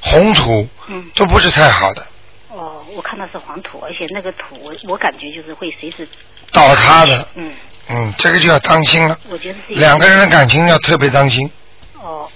[0.00, 2.06] 红土，嗯，都不是太好的，
[2.48, 6.08] 哦，我看到是黄土，而且那个土，我我感觉就是会随时。
[6.50, 7.28] 倒塌的。
[7.34, 7.52] 嗯，
[7.90, 9.18] 嗯，这个就要当心了。
[9.28, 11.50] 我觉得是两个人的感情要特别当心，
[12.00, 12.26] 哦，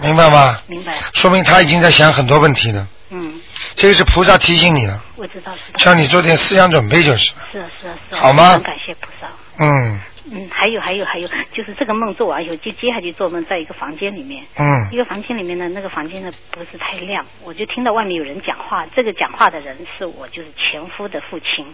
[0.00, 0.60] 明白吗？
[0.66, 0.98] 明白。
[1.12, 2.88] 说明他已经在想很多问题了。
[3.10, 3.40] 嗯，
[3.76, 5.78] 这个是菩萨提醒你了，我知道知道。
[5.78, 7.42] 叫你做点思想准备就是了。
[7.52, 8.18] 是啊是啊是啊。
[8.20, 9.28] 好吗很感谢菩萨。
[9.58, 10.00] 嗯
[10.32, 14.42] 嗯，还有还有还有，就是这个梦做完以后，就接下去做梦，在一个房间里面。
[14.56, 18.86] 嗯一个房间里面呢，那个房间呢不是太亮，我就听到外面有人讲话。
[18.96, 21.66] 这个讲话的人是我就是前夫的父亲。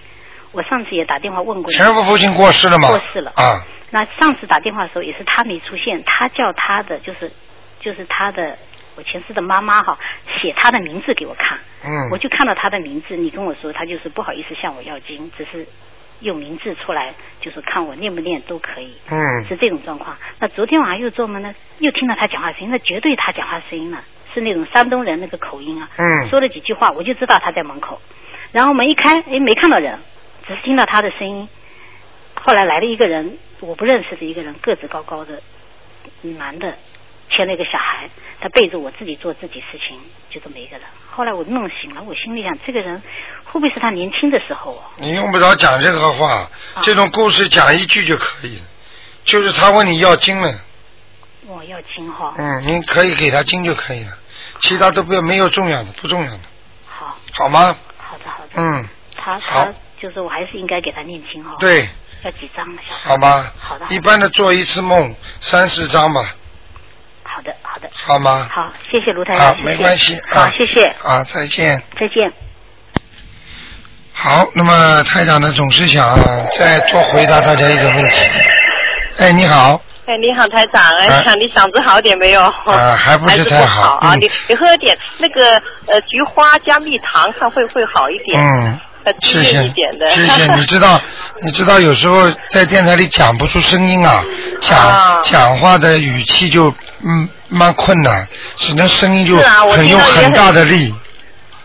[0.53, 1.79] 我上次也打电话问过你。
[1.79, 2.89] 全部父亲过世了吗？
[2.89, 3.31] 过世了。
[3.37, 7.31] 啊，那上次打电话的时候也是他没出现，他叫他的就是
[7.79, 8.59] 就是他的
[9.01, 9.99] 我前世的妈妈哈
[10.43, 12.11] 写她的名字给我看，嗯。
[12.13, 15.67] 我就看到她的名字，你跟我说他就是不好意思向我要经，只是
[16.21, 19.17] 用名字出来，就是看我念不念都可以，嗯。
[19.49, 20.19] 是这种状况。
[20.39, 26.29] 那昨天晚上又做梦呢，又听到他讲话声音，那绝对他讲话声音了，是那种山东人那个口音啊，嗯。
[26.29, 28.03] 说了几句话，我就知道他在门口，
[28.53, 29.99] 然后门一开，哎，没看到人，
[30.47, 31.49] 只是听到他的声音。
[32.35, 35.41] 后来来了一个人，我不认识的一个人，个子高高的，
[36.23, 36.75] 男的，
[37.31, 38.11] 牵了一个小孩，
[38.41, 40.87] 他背着我自己做自己事情，就这么一个人。
[41.11, 43.01] 后来我弄醒了，我心里想，这个人
[43.45, 44.91] 会不会是他年轻的时候啊？
[44.97, 46.51] 你用不着讲这个话，
[46.83, 48.65] 这种故事讲一句就可以了。
[49.25, 50.53] 就是他问你要经了，
[51.47, 52.35] 我要经哈。
[52.37, 54.13] 嗯，您可以给他经就可以了，
[54.61, 56.41] 其他都不要，没有重要的，不重要的。
[56.87, 57.17] 好。
[57.33, 57.77] 好吗？
[57.97, 58.51] 好的，好的。
[58.55, 61.57] 嗯，他好他就是我还是应该给他念经哈。
[61.61, 61.89] 对。
[62.23, 62.83] 要几张呢？
[62.87, 63.51] 小好吗？
[63.59, 63.87] 好的。
[63.89, 66.35] 一般的做一次梦三四张吧，
[67.41, 67.89] 好的，好的。
[67.95, 68.47] 好吗？
[68.53, 70.21] 好，谢谢卢台长。，没关系。
[70.31, 70.85] 好，啊谢谢。
[71.03, 71.83] 啊，再见。
[71.99, 72.31] 再见。
[74.13, 76.19] 好，那么台长呢，总是想
[76.59, 78.27] 再多回答大家一个问题。
[79.21, 82.43] 哎，你好，哎，你好，台长，哎，啊你嗓子好点没有？
[82.43, 85.53] 啊，还不是太不好啊，嗯你你喝点那个
[85.87, 88.79] 呃菊花加蜜糖，看会不会好一点，嗯，
[89.21, 89.53] 谢谢。
[89.53, 90.47] 谢谢。
[90.55, 91.01] 你知道，
[91.43, 94.23] 你知道有时候在电台里讲不出声音啊，
[94.61, 96.73] 讲、啊讲话的语气就
[97.05, 98.27] 嗯蛮困难，
[98.57, 99.37] 只能声音就
[99.73, 100.95] 很用很大的力。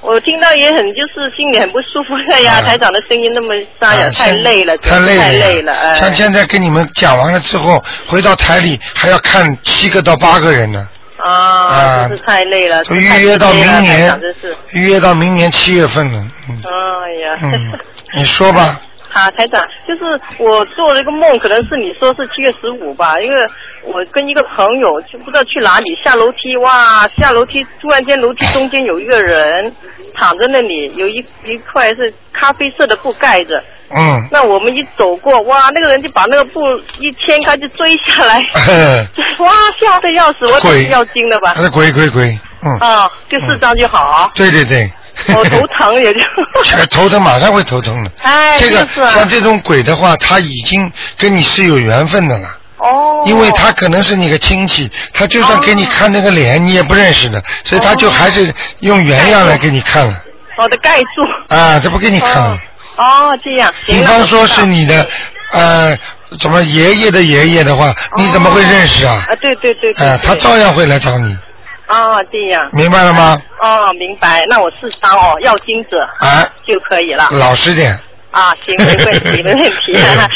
[0.02, 5.96] 我听到也很就是心里很不舒服的 呀，台长的声音那么沙哑，啊太累了，太累了，太累了，哎。
[5.96, 10.88] 像现在跟你们讲完了之后，回到台里还要看七个到八个人呢，
[11.30, 14.22] 啊，是太累了，都真是太预约到明年
[14.74, 16.26] 预约到明年七月份了。
[16.50, 17.40] 嗯哎呀。
[17.42, 17.80] 嗯，
[18.16, 18.80] 你说吧。
[19.12, 23.38] 啊，台长，就是我做了一个梦，可能是你说是七月十五吧，因为
[23.84, 29.74] 我跟一个朋友就不知道去哪里下楼梯，哇，下楼梯突然间楼梯中间有一个人
[30.14, 33.64] 躺在那里，有一一块是咖啡色的布盖着。
[33.98, 34.28] 嗯。
[34.32, 36.60] 那我们一走过，哇，那个人就把那个布
[37.00, 38.38] 一掀开就追下来，
[39.40, 41.54] 哇，吓得要死，我得鬼是要惊了吧？
[41.56, 44.92] 他是鬼鬼鬼，嗯，啊，就四张就好啊，对对对。
[45.30, 46.20] 我 头疼也就。
[46.92, 48.12] 头疼马上会头疼的。
[48.22, 52.48] 哎，这个就是啊像这种鬼的话，他已经跟你是有缘分的了。
[52.80, 53.24] 哦。
[53.26, 60.14] 因为他可能是你个亲戚，他就算给你看那个脸，你也不认识的，所以他就还是用原样来给你看了。
[60.58, 61.08] 我的盖住。
[61.48, 62.60] 啊，这不给你看了。
[62.98, 63.74] 哦，这样。
[63.86, 65.08] 比方说是你的
[65.54, 65.98] 呃，
[66.40, 69.24] 怎么爷爷的爷爷的话，你怎么会认识啊？
[69.28, 70.08] 啊，对对对对。
[70.08, 71.38] 啊，他照样会来找你，
[71.88, 72.70] 哦，这样。
[72.72, 73.42] 明白了吗？
[73.62, 74.44] 哦，明白。
[74.50, 77.28] 那我四张哦，要金子啊，就可以了。
[77.32, 77.98] 老实点。
[78.36, 79.96] 啊，行，没问题，没问题。
[79.96, 80.28] 啊，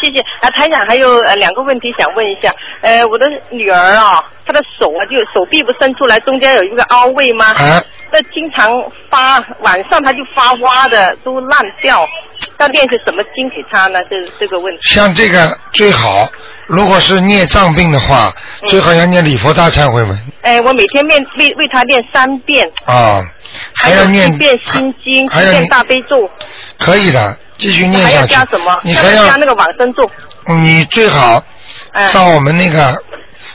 [0.00, 0.20] 谢谢。
[0.40, 2.54] 啊，台长还有呃两个问题想问一下。
[2.82, 7.46] 呃，我的女儿啊，她的手啊，就手臂不伸出来，中间有一个凹位吗？
[7.46, 7.82] 啊。
[8.10, 8.70] 那经常
[9.10, 12.06] 发，晚上她就发花的，都烂掉。
[12.58, 13.98] 要练些什么经给她呢？
[14.08, 14.80] 这这个问题。
[14.82, 16.28] 像这个最好，
[16.66, 18.32] 如果是孽障病的话，
[18.62, 23.20] 嗯最好要念礼佛大忏悔文哎，我每天念为为她念三遍，啊，
[23.74, 26.30] 还要念一遍心经，一遍大悲咒，
[26.78, 28.34] 可以的，继续念还要下去。
[28.34, 28.78] 加什么？
[28.82, 30.10] 你还要要加那个往生咒。
[30.46, 31.42] 你最好
[31.92, 32.96] 哎到我们那个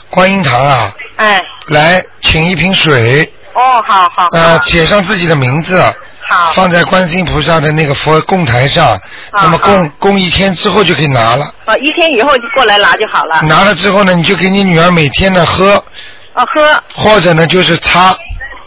[0.10, 3.24] 观音堂啊，哎，来请一瓶水，
[3.54, 4.28] 哦，好好。
[4.32, 5.82] 呃，写上自己的名字，
[6.30, 6.54] 好。
[6.54, 8.99] 放在观世音菩萨的那个佛供台上，
[9.32, 11.45] 那么供供一天之后就可以拿了。
[11.66, 13.41] 哦，一天以后就过来拿就好了。
[13.43, 15.84] 拿了之后呢，你就给你女儿每天呢喝，
[16.34, 16.84] 哦，喝。
[17.04, 18.16] 或者呢就是擦，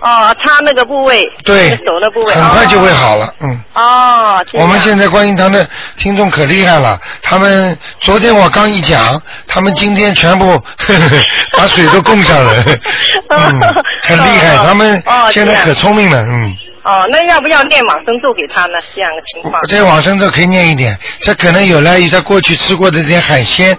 [0.07, 1.23] 哦，擦那个部位。
[1.45, 2.33] 对手的部位。
[2.35, 3.29] 很快就会好了。
[3.41, 3.61] 嗯。
[3.75, 4.45] 哦。
[4.55, 10.63] 我们现在观音堂的听众可厉害了，他们昨天我刚一讲，他们今天全部
[11.59, 12.55] 把水都供上了，
[13.31, 13.61] 嗯，
[14.03, 16.57] 很厉害，他们哦现在可聪明了，嗯。
[16.85, 18.79] 哦，那要不要念往生咒给他呢？
[18.95, 19.61] 这样的情况。
[19.67, 23.77] 这往生咒可以念一点，这可能有赖于他过去吃过的这些海鲜，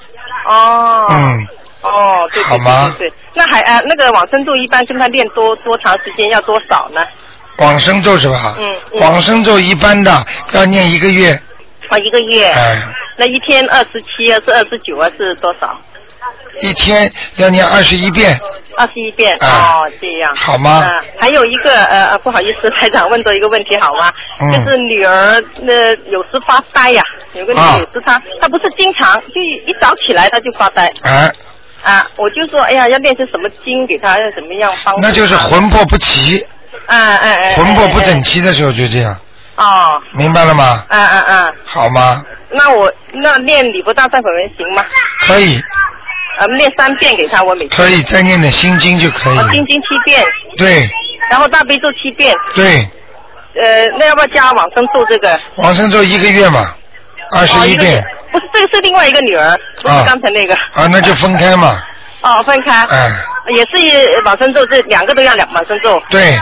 [0.50, 1.06] 哦。
[1.10, 1.48] 嗯，
[1.88, 3.14] 哦，对对好吗对对对。
[3.36, 6.30] 那还呃，那个往生咒一般跟他练多多长时间？
[6.30, 7.06] 要多少呢？
[7.60, 8.56] 往生咒是吧？
[8.60, 10.12] 嗯嗯往生咒一般的
[10.52, 11.32] 要念一个月，
[11.90, 12.46] 啊，一个月。
[12.48, 12.78] 哎。
[13.20, 15.76] 那一天二十七啊，是二十九啊，是多少？
[16.62, 18.38] 一天要念二十一遍，
[18.78, 19.36] 二十一遍。
[19.40, 20.36] 啊哦，这样。
[20.36, 24.12] 好吗啊，还有一个呃，呃不好意思，台长问多一个问题好吗？
[24.40, 27.02] 嗯就是女儿那、有时发呆呀、
[27.34, 30.86] 有个女有时她她不是经常，就一早起来她就发呆。
[31.02, 31.32] 哎，
[31.88, 35.08] 啊，我就说，哎呀，要练成什么经给他，要怎么样帮助她？
[35.08, 36.46] 那就是魂魄不齐，
[36.88, 39.16] 哎哎哎，魂魄不哎整齐的时候就这样。
[39.56, 40.84] 哦，明白了吗？
[40.90, 42.24] 嗯嗯嗯，好吗？
[42.50, 44.84] 那我那练礼佛大忏悔文行吗？
[45.22, 45.60] 可以，
[46.40, 47.70] 呃，念三遍给他，我每天。
[47.70, 49.50] 可以再念点心经就可以哦，了。
[49.52, 50.24] 心经七遍，
[50.58, 50.90] 对
[51.32, 52.88] 然后大悲咒七遍，对，
[53.56, 55.40] 呃，那要不要加往生咒这个？
[55.56, 56.74] 往生咒一个月嘛，
[57.32, 60.54] 二十一遍不是，这个是另外一个女儿，不是啊刚才那个。
[60.56, 61.82] 啊，那就分开嘛。
[62.22, 62.86] 哦，分开。
[62.88, 63.10] 哎，
[63.56, 66.02] 也是往生咒，这两个都要两往生咒。
[66.10, 66.36] 对，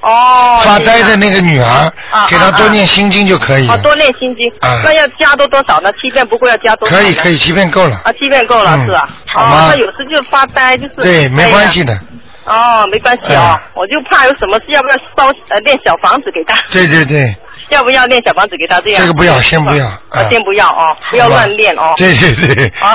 [0.00, 0.60] 哦。
[0.64, 1.64] 发呆的那个女儿
[2.10, 3.78] 啊，给她多念心经就可以哦，了。
[3.82, 4.48] 多念心经。
[4.60, 5.90] 啊那要加多多少呢？
[6.00, 6.96] 七遍不过要加多少？
[6.96, 7.96] 可以可以，七遍够了。
[8.04, 9.08] 啊，七遍够了、嗯是吧？
[9.26, 10.94] 好吗哦，他有时就发呆，就是。
[10.96, 11.98] 对，没关系的。
[12.44, 16.54] 哦，没关系哦，我就怕有什么事，要不要烧呃练小房子给他？
[16.70, 17.34] 对对对，
[17.70, 19.00] 要不要练小房子给他这样？
[19.02, 19.86] 这个不要，先不要。
[19.86, 21.92] 啊，啊先不要哦，不要乱练哦。
[21.96, 22.66] 对对对。
[22.80, 22.94] 啊，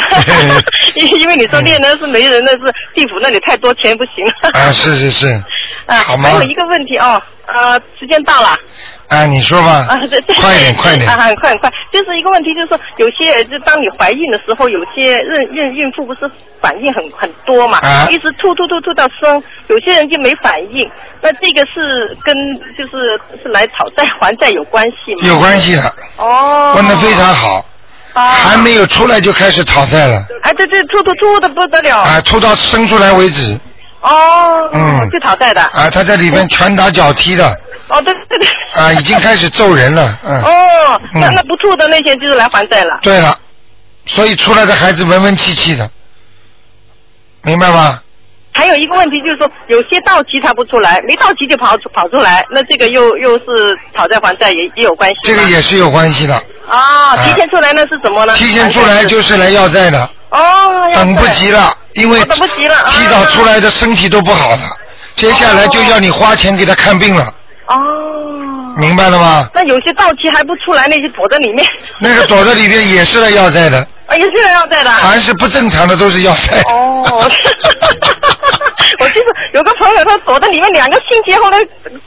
[0.95, 2.60] 因 因为你说练的是没人，那是
[2.95, 4.60] 地府那里太多钱不行了。
[4.60, 5.28] 啊，是是是，
[5.88, 7.22] 啊，好吗还有一个问题哦，
[7.54, 8.58] 呃，时间到了。
[9.08, 9.88] 啊，你说吧。
[9.89, 11.10] 啊，对对，快点快点。
[11.10, 16.30] 啊，很快很快，就是一个问题，就是说有些就当你怀孕的时候，有些孕孕孕妇不是
[16.62, 18.08] 反应很很多嘛，啊。
[18.12, 20.88] 一直吐吐吐吐到生，有些人就没反应，
[21.22, 22.36] 那这个是跟
[22.78, 25.28] 就是是来讨债还债有关系吗？
[25.28, 25.82] 有关系的，
[26.18, 27.66] 哦，问的非常好，
[28.14, 33.60] 啊，还没有出来就开始讨债了，哎，对对，吐吐吐的不得了，啊，吐到生出来为止，
[34.02, 35.10] 哦，嗯。
[35.10, 37.47] 就讨债的，啊，他在里面拳打脚踢的，
[37.89, 38.47] 哦，对对对，
[38.80, 41.34] 啊，已经开始揍人了，嗯，哦，那嗯。
[41.36, 43.36] 那不错的那些就是来还债了，对了，
[44.06, 45.89] 所以出来的孩子文文气气的，
[47.41, 48.00] 明白吗？
[48.52, 53.45] 还有一个问题就是说，有些到期他不出来，没到期就跑出跑出来，那这个又又是
[53.95, 56.36] 讨债还债也也有关系这个也是有关系的，
[56.68, 58.34] 啊，提前出来那是什么呢？
[58.36, 64.62] 提前出来就是来要债的，哦，等不债及了，因为哦等不及了啊提早出来的身体都不好了，
[65.16, 67.34] 接下来就要你花钱给他看病了，
[67.68, 67.76] 哦，
[68.78, 69.50] 明白了吗？
[69.54, 71.66] 那有些到期还不出来，那些躲在里面，
[72.00, 74.92] 那个躲在里面也是来要债的，啊，也是来要债的。
[75.00, 76.62] 凡是不正常的都是要债。
[76.72, 77.30] 哦，
[79.00, 81.58] 我记得有个朋友他躲在里面两个星期，后来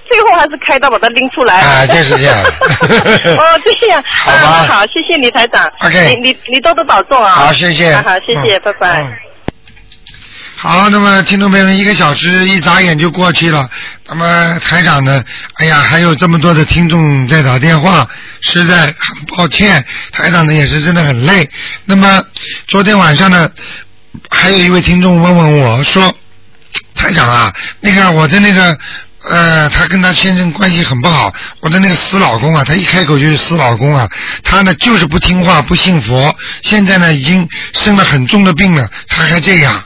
[0.09, 1.61] 最后还是开刀把他拎出来。
[1.61, 2.37] 啊就是这样
[3.39, 4.03] 哦，就这样。
[4.07, 5.70] 好吧啊好，谢谢李台长。
[5.80, 7.33] OK 你你你多多保重啊。
[7.33, 9.01] 好谢谢啊好，谢谢，嗯拜拜。
[9.03, 9.12] 嗯
[10.57, 13.68] 好，那么听众朋友们，一个小时一眨眼就过去了。
[14.07, 15.24] 那么台长呢？
[15.57, 18.07] 哎呀，还有这么多的听众在打电话，
[18.43, 18.95] 实在很
[19.26, 21.51] 抱歉，台长呢也是真的很累。
[21.85, 22.22] 那么
[22.68, 23.51] 昨天晚上呢，
[24.30, 26.14] 还有一位听众问问我说，
[26.95, 28.79] 台长啊，那个我的那个。
[29.25, 31.33] 呃，她跟她先生关系很不好。
[31.61, 34.11] 我的那个死老公啊，她一开口就是死老公啊，
[34.43, 36.37] 他呢就是不听话，不信佛。
[36.62, 39.81] 现在呢已经生了很重的病了，他还这样。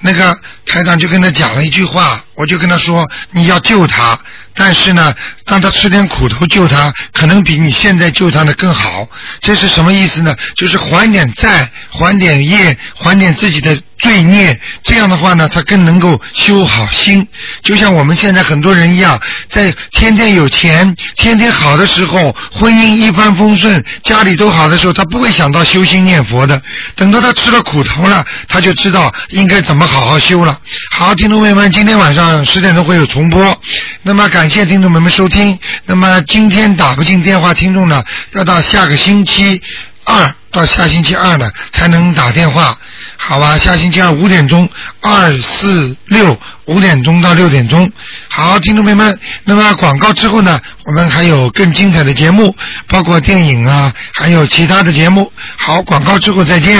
[0.00, 0.36] 那个
[0.66, 4.18] 台长就跟他讲了一句话，我就跟他说你要救他，
[4.54, 5.14] 但是呢，
[5.46, 9.08] 让他吃点苦头救他，可能比你现在救他的更好。
[9.40, 10.34] 这是什么意思呢？
[10.56, 17.26] 就是还点债，还点业，还点自己的罪孽，这样的话呢，他更能够修好心。
[17.62, 19.20] 就像我们现在很多人一样，
[19.50, 26.62] 在天天有钱、天天好的时候，婚姻一帆风顺，家里都好的时候，他不会想到修心念佛的。
[26.96, 30.56] 等到他吃了苦头了，他就知道应该怎么好好修了。
[30.92, 33.60] 好，听众朋友们，今天晚上十点钟会有重播。
[34.02, 35.58] 那么感谢听众朋友们收听。
[35.84, 39.60] 那么今天打不进电话，听众呢要到下个星期
[40.04, 42.78] 二到下星期二呢才能打电话，
[43.16, 43.58] 好吧？
[43.58, 44.68] 下星期二五点钟，
[45.00, 47.90] 二四六五点钟到六点钟。
[48.28, 52.54] 好，听众朋友们，那么广告之后呢，我们还有更精彩的节目，
[52.86, 55.32] 包括电影啊，还有其他的节目。
[55.58, 56.78] 好，广告之后再见。